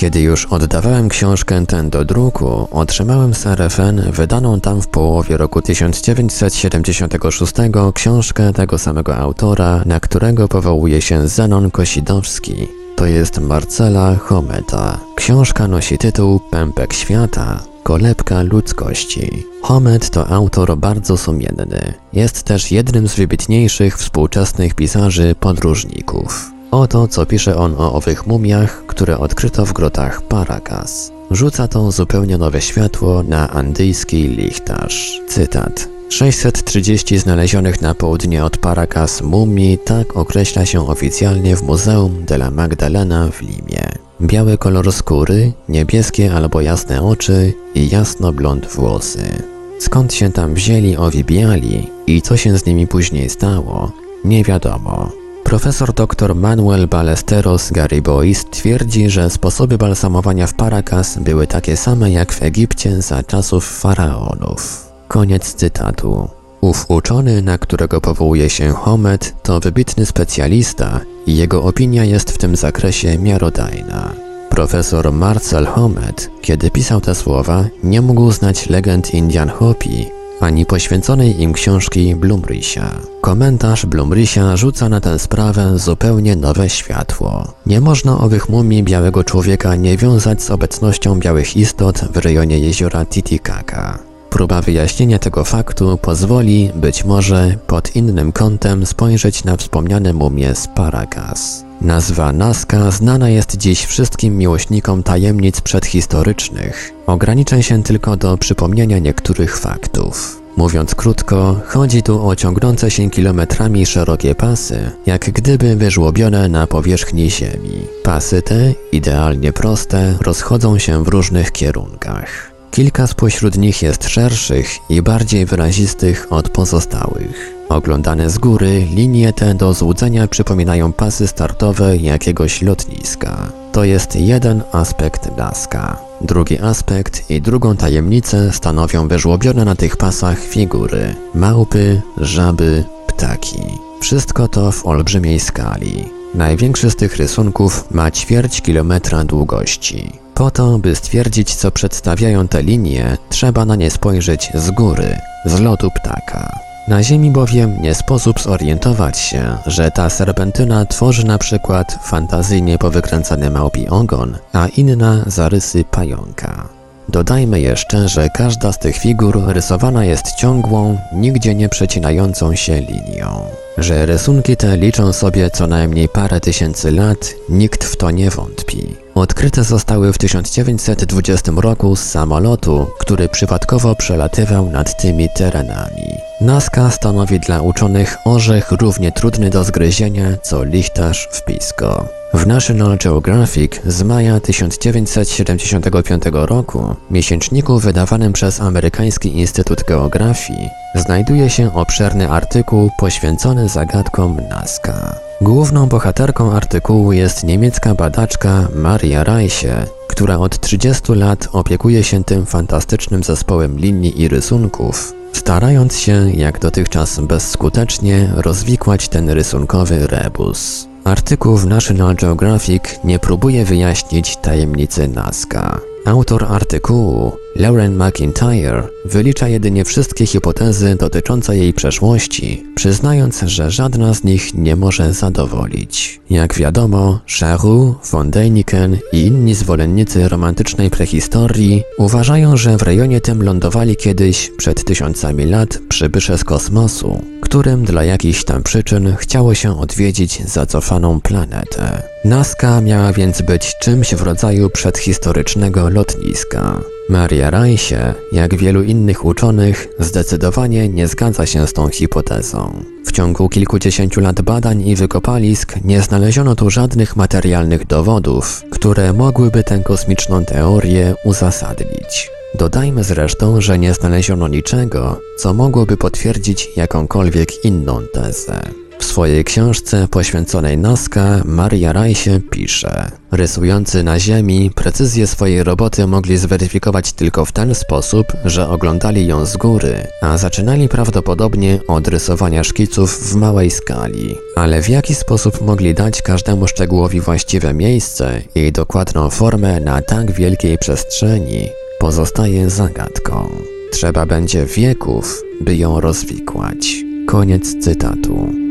Kiedy 0.00 0.20
już 0.20 0.46
oddawałem 0.46 1.08
książkę 1.08 1.66
tę 1.66 1.82
do 1.82 2.04
druku, 2.04 2.68
otrzymałem 2.70 3.32
RFN 3.44 4.12
wydaną 4.12 4.60
tam 4.60 4.82
w 4.82 4.88
połowie 4.88 5.36
roku 5.36 5.62
1976 5.62 7.52
książkę 7.94 8.52
tego 8.52 8.78
samego 8.78 9.16
autora, 9.16 9.82
na 9.86 10.00
którego 10.00 10.48
powołuje 10.48 11.02
się 11.02 11.28
Zenon 11.28 11.70
Kosidowski. 11.70 12.68
To 12.96 13.06
jest 13.06 13.38
Marcela 13.38 14.16
Hometa. 14.16 15.00
Książka 15.16 15.68
nosi 15.68 15.98
tytuł 15.98 16.40
Pępek 16.50 16.92
Świata, 16.92 17.62
kolebka 17.82 18.42
ludzkości. 18.42 19.46
Homet 19.62 20.10
to 20.10 20.28
autor 20.28 20.76
bardzo 20.76 21.16
sumienny. 21.16 21.94
Jest 22.12 22.42
też 22.42 22.72
jednym 22.72 23.08
z 23.08 23.14
wybitniejszych 23.14 23.98
współczesnych 23.98 24.74
pisarzy 24.74 25.34
podróżników. 25.40 26.59
Oto 26.70 27.08
co 27.08 27.26
pisze 27.26 27.56
on 27.56 27.74
o 27.78 27.92
owych 27.92 28.26
mumiach, 28.26 28.86
które 28.86 29.18
odkryto 29.18 29.66
w 29.66 29.72
grotach 29.72 30.22
Paracas. 30.22 31.12
Rzuca 31.30 31.68
to 31.68 31.92
zupełnie 31.92 32.38
nowe 32.38 32.60
światło 32.60 33.22
na 33.22 33.50
andyjski 33.50 34.28
lichtarz. 34.28 35.20
Cytat. 35.28 35.88
630 36.08 37.18
znalezionych 37.18 37.82
na 37.82 37.94
południe 37.94 38.44
od 38.44 38.56
Paracas 38.56 39.22
mumii, 39.22 39.78
tak 39.78 40.16
określa 40.16 40.66
się 40.66 40.88
oficjalnie 40.88 41.56
w 41.56 41.62
Muzeum 41.62 42.24
de 42.24 42.34
la 42.34 42.50
Magdalena 42.50 43.28
w 43.30 43.40
Limie. 43.40 43.88
Biały 44.20 44.58
kolor 44.58 44.92
skóry, 44.92 45.52
niebieskie 45.68 46.34
albo 46.34 46.60
jasne 46.60 47.02
oczy 47.02 47.52
i 47.74 47.88
jasno-blond 47.88 48.66
włosy. 48.66 49.42
Skąd 49.78 50.14
się 50.14 50.32
tam 50.32 50.54
wzięli 50.54 50.96
owi 50.96 51.24
biali 51.24 51.88
i 52.06 52.22
co 52.22 52.36
się 52.36 52.58
z 52.58 52.66
nimi 52.66 52.86
później 52.86 53.30
stało, 53.30 53.92
nie 54.24 54.44
wiadomo. 54.44 55.19
Profesor 55.50 55.92
dr 55.92 56.34
Manuel 56.34 56.86
Ballesteros 56.86 57.70
Garibois 57.70 58.44
twierdzi, 58.50 59.10
że 59.10 59.30
sposoby 59.30 59.78
balsamowania 59.78 60.46
w 60.46 60.54
Paracas 60.54 61.18
były 61.18 61.46
takie 61.46 61.76
same 61.76 62.10
jak 62.10 62.32
w 62.32 62.42
Egipcie 62.42 63.02
za 63.02 63.22
czasów 63.22 63.80
faraonów. 63.80 64.88
Koniec 65.08 65.54
cytatu. 65.54 66.28
Ów 66.60 66.84
uczony, 66.88 67.42
na 67.42 67.58
którego 67.58 68.00
powołuje 68.00 68.50
się 68.50 68.72
Homet, 68.72 69.34
to 69.42 69.60
wybitny 69.60 70.06
specjalista 70.06 71.00
i 71.26 71.36
jego 71.36 71.62
opinia 71.62 72.04
jest 72.04 72.30
w 72.30 72.38
tym 72.38 72.56
zakresie 72.56 73.18
miarodajna. 73.18 74.12
Profesor 74.50 75.12
Marcel 75.12 75.66
Homet, 75.66 76.30
kiedy 76.42 76.70
pisał 76.70 77.00
te 77.00 77.14
słowa, 77.14 77.64
nie 77.84 78.00
mógł 78.00 78.32
znać 78.32 78.68
legend 78.68 79.14
Indian 79.14 79.48
Hopi, 79.48 80.19
ani 80.40 80.66
poświęconej 80.66 81.42
im 81.42 81.52
książki 81.52 82.14
Blumrysia. 82.16 82.90
Komentarz 83.20 83.86
Blumrysia 83.86 84.56
rzuca 84.56 84.88
na 84.88 85.00
tę 85.00 85.18
sprawę 85.18 85.78
zupełnie 85.78 86.36
nowe 86.36 86.68
światło. 86.68 87.52
Nie 87.66 87.80
można 87.80 88.18
owych 88.18 88.48
mumii 88.48 88.82
białego 88.82 89.24
człowieka 89.24 89.76
nie 89.76 89.96
wiązać 89.96 90.42
z 90.42 90.50
obecnością 90.50 91.18
białych 91.18 91.56
istot 91.56 92.00
w 92.12 92.16
rejonie 92.16 92.58
jeziora 92.58 93.06
Titicaca. 93.06 93.98
Próba 94.30 94.62
wyjaśnienia 94.62 95.18
tego 95.18 95.44
faktu 95.44 95.98
pozwoli, 96.02 96.70
być 96.74 97.04
może, 97.04 97.54
pod 97.66 97.96
innym 97.96 98.32
kątem 98.32 98.86
spojrzeć 98.86 99.44
na 99.44 99.56
wspomniane 99.56 100.12
mumie 100.12 100.54
z 100.54 100.68
Paracas. 100.68 101.69
Nazwa 101.80 102.32
Nazca 102.32 102.90
znana 102.90 103.28
jest 103.28 103.56
dziś 103.56 103.84
wszystkim 103.84 104.38
miłośnikom 104.38 105.02
tajemnic 105.02 105.60
przedhistorycznych. 105.60 106.92
Ograniczę 107.06 107.62
się 107.62 107.82
tylko 107.82 108.16
do 108.16 108.38
przypomnienia 108.38 108.98
niektórych 108.98 109.58
faktów. 109.58 110.40
Mówiąc 110.56 110.94
krótko, 110.94 111.60
chodzi 111.66 112.02
tu 112.02 112.28
o 112.28 112.36
ciągnące 112.36 112.90
się 112.90 113.10
kilometrami 113.10 113.86
szerokie 113.86 114.34
pasy, 114.34 114.90
jak 115.06 115.30
gdyby 115.30 115.76
wyżłobione 115.76 116.48
na 116.48 116.66
powierzchni 116.66 117.30
Ziemi. 117.30 117.86
Pasy 118.02 118.42
te, 118.42 118.72
idealnie 118.92 119.52
proste, 119.52 120.14
rozchodzą 120.20 120.78
się 120.78 121.04
w 121.04 121.08
różnych 121.08 121.52
kierunkach. 121.52 122.52
Kilka 122.70 123.06
spośród 123.06 123.56
nich 123.56 123.82
jest 123.82 124.08
szerszych 124.08 124.78
i 124.88 125.02
bardziej 125.02 125.46
wyrazistych 125.46 126.26
od 126.30 126.48
pozostałych. 126.48 127.59
Oglądane 127.70 128.30
z 128.30 128.38
góry, 128.38 128.86
linie 128.94 129.32
te 129.32 129.54
do 129.54 129.74
złudzenia 129.74 130.28
przypominają 130.28 130.92
pasy 130.92 131.26
startowe 131.26 131.96
jakiegoś 131.96 132.62
lotniska. 132.62 133.52
To 133.72 133.84
jest 133.84 134.16
jeden 134.16 134.62
aspekt 134.72 135.36
Nazca. 135.36 135.96
Drugi 136.20 136.58
aspekt 136.58 137.30
i 137.30 137.40
drugą 137.42 137.76
tajemnicę 137.76 138.52
stanowią 138.52 139.08
wyżłobione 139.08 139.64
na 139.64 139.74
tych 139.74 139.96
pasach 139.96 140.40
figury. 140.40 141.14
Małpy, 141.34 142.02
żaby, 142.16 142.84
ptaki. 143.06 143.62
Wszystko 144.00 144.48
to 144.48 144.72
w 144.72 144.86
olbrzymiej 144.86 145.40
skali. 145.40 146.04
Największy 146.34 146.90
z 146.90 146.96
tych 146.96 147.16
rysunków 147.16 147.84
ma 147.90 148.10
ćwierć 148.10 148.62
kilometra 148.62 149.24
długości. 149.24 150.12
Po 150.34 150.50
to, 150.50 150.78
by 150.78 150.94
stwierdzić, 150.94 151.54
co 151.54 151.70
przedstawiają 151.70 152.48
te 152.48 152.62
linie, 152.62 153.16
trzeba 153.28 153.64
na 153.64 153.76
nie 153.76 153.90
spojrzeć 153.90 154.50
z 154.54 154.70
góry, 154.70 155.16
z 155.44 155.60
lotu 155.60 155.88
ptaka. 155.90 156.69
Na 156.90 157.02
Ziemi 157.02 157.30
bowiem 157.30 157.82
nie 157.82 157.94
sposób 157.94 158.40
zorientować 158.40 159.18
się, 159.18 159.56
że 159.66 159.90
ta 159.90 160.10
serpentyna 160.10 160.86
tworzy 160.86 161.26
na 161.26 161.38
przykład 161.38 161.98
fantazyjnie 162.02 162.78
powykręcany 162.78 163.50
małpi 163.50 163.88
ogon, 163.88 164.38
a 164.52 164.66
inna 164.68 165.24
zarysy 165.26 165.84
pająka. 165.84 166.79
Dodajmy 167.12 167.60
jeszcze, 167.60 168.08
że 168.08 168.28
każda 168.28 168.72
z 168.72 168.78
tych 168.78 168.96
figur 168.96 169.42
rysowana 169.46 170.04
jest 170.04 170.32
ciągłą, 170.34 170.98
nigdzie 171.12 171.54
nie 171.54 171.68
przecinającą 171.68 172.54
się 172.54 172.80
linią. 172.80 173.44
Że 173.78 174.06
rysunki 174.06 174.56
te 174.56 174.76
liczą 174.76 175.12
sobie 175.12 175.50
co 175.50 175.66
najmniej 175.66 176.08
parę 176.08 176.40
tysięcy 176.40 176.90
lat, 176.90 177.34
nikt 177.48 177.84
w 177.84 177.96
to 177.96 178.10
nie 178.10 178.30
wątpi. 178.30 178.96
Odkryte 179.14 179.64
zostały 179.64 180.12
w 180.12 180.18
1920 180.18 181.52
roku 181.56 181.96
z 181.96 182.02
samolotu, 182.02 182.86
który 182.98 183.28
przypadkowo 183.28 183.94
przelatywał 183.94 184.70
nad 184.70 185.02
tymi 185.02 185.28
terenami. 185.36 186.14
Nazca 186.40 186.90
stanowi 186.90 187.40
dla 187.40 187.62
uczonych 187.62 188.16
orzech 188.24 188.72
równie 188.72 189.12
trudny 189.12 189.50
do 189.50 189.64
zgryzienia 189.64 190.36
co 190.42 190.64
lichtarz 190.64 191.28
w 191.32 191.44
pisko. 191.44 192.19
W 192.34 192.46
National 192.46 192.98
Geographic 192.98 193.80
z 193.86 194.02
maja 194.02 194.40
1975 194.40 196.22
roku, 196.32 196.94
miesięczniku 197.10 197.78
wydawanym 197.78 198.32
przez 198.32 198.60
Amerykański 198.60 199.38
Instytut 199.38 199.84
Geografii, 199.84 200.68
znajduje 200.94 201.50
się 201.50 201.74
obszerny 201.74 202.30
artykuł 202.30 202.90
poświęcony 202.98 203.68
zagadkom 203.68 204.36
Nazca. 204.50 205.14
Główną 205.40 205.86
bohaterką 205.86 206.52
artykułu 206.52 207.12
jest 207.12 207.44
niemiecka 207.44 207.94
badaczka 207.94 208.68
Maria 208.74 209.24
Reiche, 209.24 209.86
która 210.08 210.38
od 210.38 210.60
30 210.60 211.12
lat 211.12 211.48
opiekuje 211.52 212.04
się 212.04 212.24
tym 212.24 212.46
fantastycznym 212.46 213.22
zespołem 213.22 213.78
linii 213.78 214.20
i 214.22 214.28
rysunków, 214.28 215.12
starając 215.32 215.98
się, 215.98 216.30
jak 216.34 216.58
dotychczas 216.58 217.20
bezskutecznie, 217.20 218.32
rozwikłać 218.34 219.08
ten 219.08 219.30
rysunkowy 219.30 220.06
rebus. 220.06 220.89
Artykuł 221.10 221.56
w 221.56 221.66
National 221.66 222.14
Geographic 222.14 222.82
nie 223.04 223.18
próbuje 223.18 223.64
wyjaśnić 223.64 224.36
tajemnicy 224.36 225.08
Nazca. 225.08 225.80
Autor 226.04 226.44
artykułu, 226.44 227.32
Lauren 227.56 227.96
McIntyre, 227.96 228.82
wylicza 229.04 229.48
jedynie 229.48 229.84
wszystkie 229.84 230.26
hipotezy 230.26 230.96
dotyczące 230.98 231.56
jej 231.56 231.72
przeszłości, 231.72 232.64
przyznając, 232.74 233.40
że 233.40 233.70
żadna 233.70 234.14
z 234.14 234.24
nich 234.24 234.54
nie 234.54 234.76
może 234.76 235.12
zadowolić. 235.12 236.20
Jak 236.30 236.54
wiadomo, 236.54 237.20
Charroux, 237.38 238.10
von 238.10 238.30
Däniken 238.30 238.96
i 239.12 239.26
inni 239.26 239.54
zwolennicy 239.54 240.28
romantycznej 240.28 240.90
prehistorii 240.90 241.82
uważają, 241.98 242.56
że 242.56 242.76
w 242.76 242.82
rejonie 242.82 243.20
tym 243.20 243.42
lądowali 243.42 243.96
kiedyś, 243.96 244.50
przed 244.56 244.84
tysiącami 244.84 245.46
lat, 245.46 245.78
przybysze 245.88 246.38
z 246.38 246.44
kosmosu, 246.44 247.22
którym 247.40 247.84
dla 247.84 248.04
jakichś 248.04 248.44
tam 248.44 248.62
przyczyn 248.62 249.14
chciało 249.18 249.54
się 249.54 249.80
odwiedzić 249.80 250.42
zacofaną 250.48 251.20
planetę. 251.20 252.02
Nazca 252.24 252.80
miała 252.80 253.12
więc 253.12 253.42
być 253.42 253.74
czymś 253.80 254.14
w 254.14 254.22
rodzaju 254.22 254.70
przedhistorycznego 254.70 255.88
lotniska. 255.88 256.80
Maria 257.10 257.50
Reiche, 257.50 258.14
jak 258.32 258.54
wielu 258.54 258.82
innych 258.82 259.24
uczonych, 259.24 259.88
zdecydowanie 259.98 260.88
nie 260.88 261.08
zgadza 261.08 261.46
się 261.46 261.66
z 261.66 261.72
tą 261.72 261.88
hipotezą. 261.88 262.84
W 263.06 263.12
ciągu 263.12 263.48
kilkudziesięciu 263.48 264.20
lat 264.20 264.40
badań 264.40 264.86
i 264.86 264.96
wykopalisk 264.96 265.74
nie 265.84 266.02
znaleziono 266.02 266.54
tu 266.54 266.70
żadnych 266.70 267.16
materialnych 267.16 267.86
dowodów, 267.86 268.62
które 268.70 269.12
mogłyby 269.12 269.64
tę 269.64 269.80
kosmiczną 269.84 270.44
teorię 270.44 271.14
uzasadnić. 271.24 272.30
Dodajmy 272.54 273.04
zresztą, 273.04 273.60
że 273.60 273.78
nie 273.78 273.94
znaleziono 273.94 274.48
niczego, 274.48 275.20
co 275.38 275.54
mogłoby 275.54 275.96
potwierdzić 275.96 276.68
jakąkolwiek 276.76 277.64
inną 277.64 278.00
tezę. 278.12 278.79
W 279.00 279.04
swojej 279.04 279.44
książce 279.44 280.08
poświęconej 280.08 280.78
Nazca 280.78 281.42
Maria 281.44 281.92
Reiche 281.92 282.40
pisze 282.50 283.10
Rysujący 283.32 284.02
na 284.04 284.18
ziemi 284.18 284.70
precyzję 284.74 285.26
swojej 285.26 285.64
roboty 285.64 286.06
mogli 286.06 286.36
zweryfikować 286.36 287.12
tylko 287.12 287.44
w 287.44 287.52
ten 287.52 287.74
sposób, 287.74 288.26
że 288.44 288.68
oglądali 288.68 289.26
ją 289.26 289.46
z 289.46 289.56
góry, 289.56 290.06
a 290.22 290.38
zaczynali 290.38 290.88
prawdopodobnie 290.88 291.78
od 291.88 292.08
rysowania 292.08 292.64
szkiców 292.64 293.30
w 293.32 293.36
małej 293.36 293.70
skali. 293.70 294.34
Ale 294.56 294.82
w 294.82 294.88
jaki 294.88 295.14
sposób 295.14 295.60
mogli 295.60 295.94
dać 295.94 296.22
każdemu 296.22 296.68
szczegółowi 296.68 297.20
właściwe 297.20 297.74
miejsce 297.74 298.42
i 298.54 298.72
dokładną 298.72 299.30
formę 299.30 299.80
na 299.80 300.02
tak 300.02 300.32
wielkiej 300.32 300.78
przestrzeni, 300.78 301.68
pozostaje 301.98 302.70
zagadką. 302.70 303.48
Trzeba 303.92 304.26
będzie 304.26 304.66
wieków, 304.66 305.42
by 305.60 305.76
ją 305.76 306.00
rozwikłać. 306.00 306.96
Koniec 307.26 307.84
cytatu. 307.84 308.69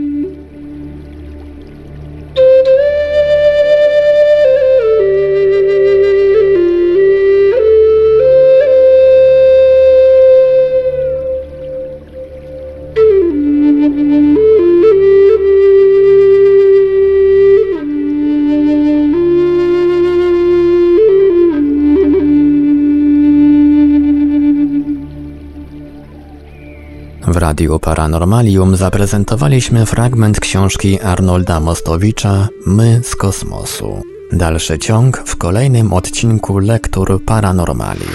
Radiu 27.39 27.79
Paranormalium 27.79 28.75
zaprezentowaliśmy 28.75 29.85
fragment 29.85 30.39
książki 30.39 31.01
Arnolda 31.01 31.59
Mostowicza 31.59 32.47
My 32.65 33.01
z 33.03 33.15
kosmosu. 33.15 34.03
Dalszy 34.31 34.79
ciąg 34.79 35.23
w 35.25 35.35
kolejnym 35.35 35.93
odcinku 35.93 36.57
Lektur 36.57 37.23
Paranormalium. 37.25 38.09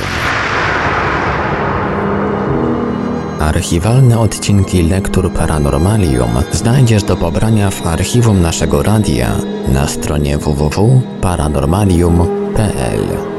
Archiwalne 3.40 4.18
odcinki 4.18 4.82
Lektur 4.82 5.32
Paranormalium 5.32 6.30
znajdziesz 6.52 7.02
do 7.02 7.16
pobrania 7.16 7.70
w 7.70 7.86
archiwum 7.86 8.42
naszego 8.42 8.82
radia 8.82 9.36
na 9.68 9.88
stronie 9.88 10.38
www.paranormalium.pl. 10.38 13.33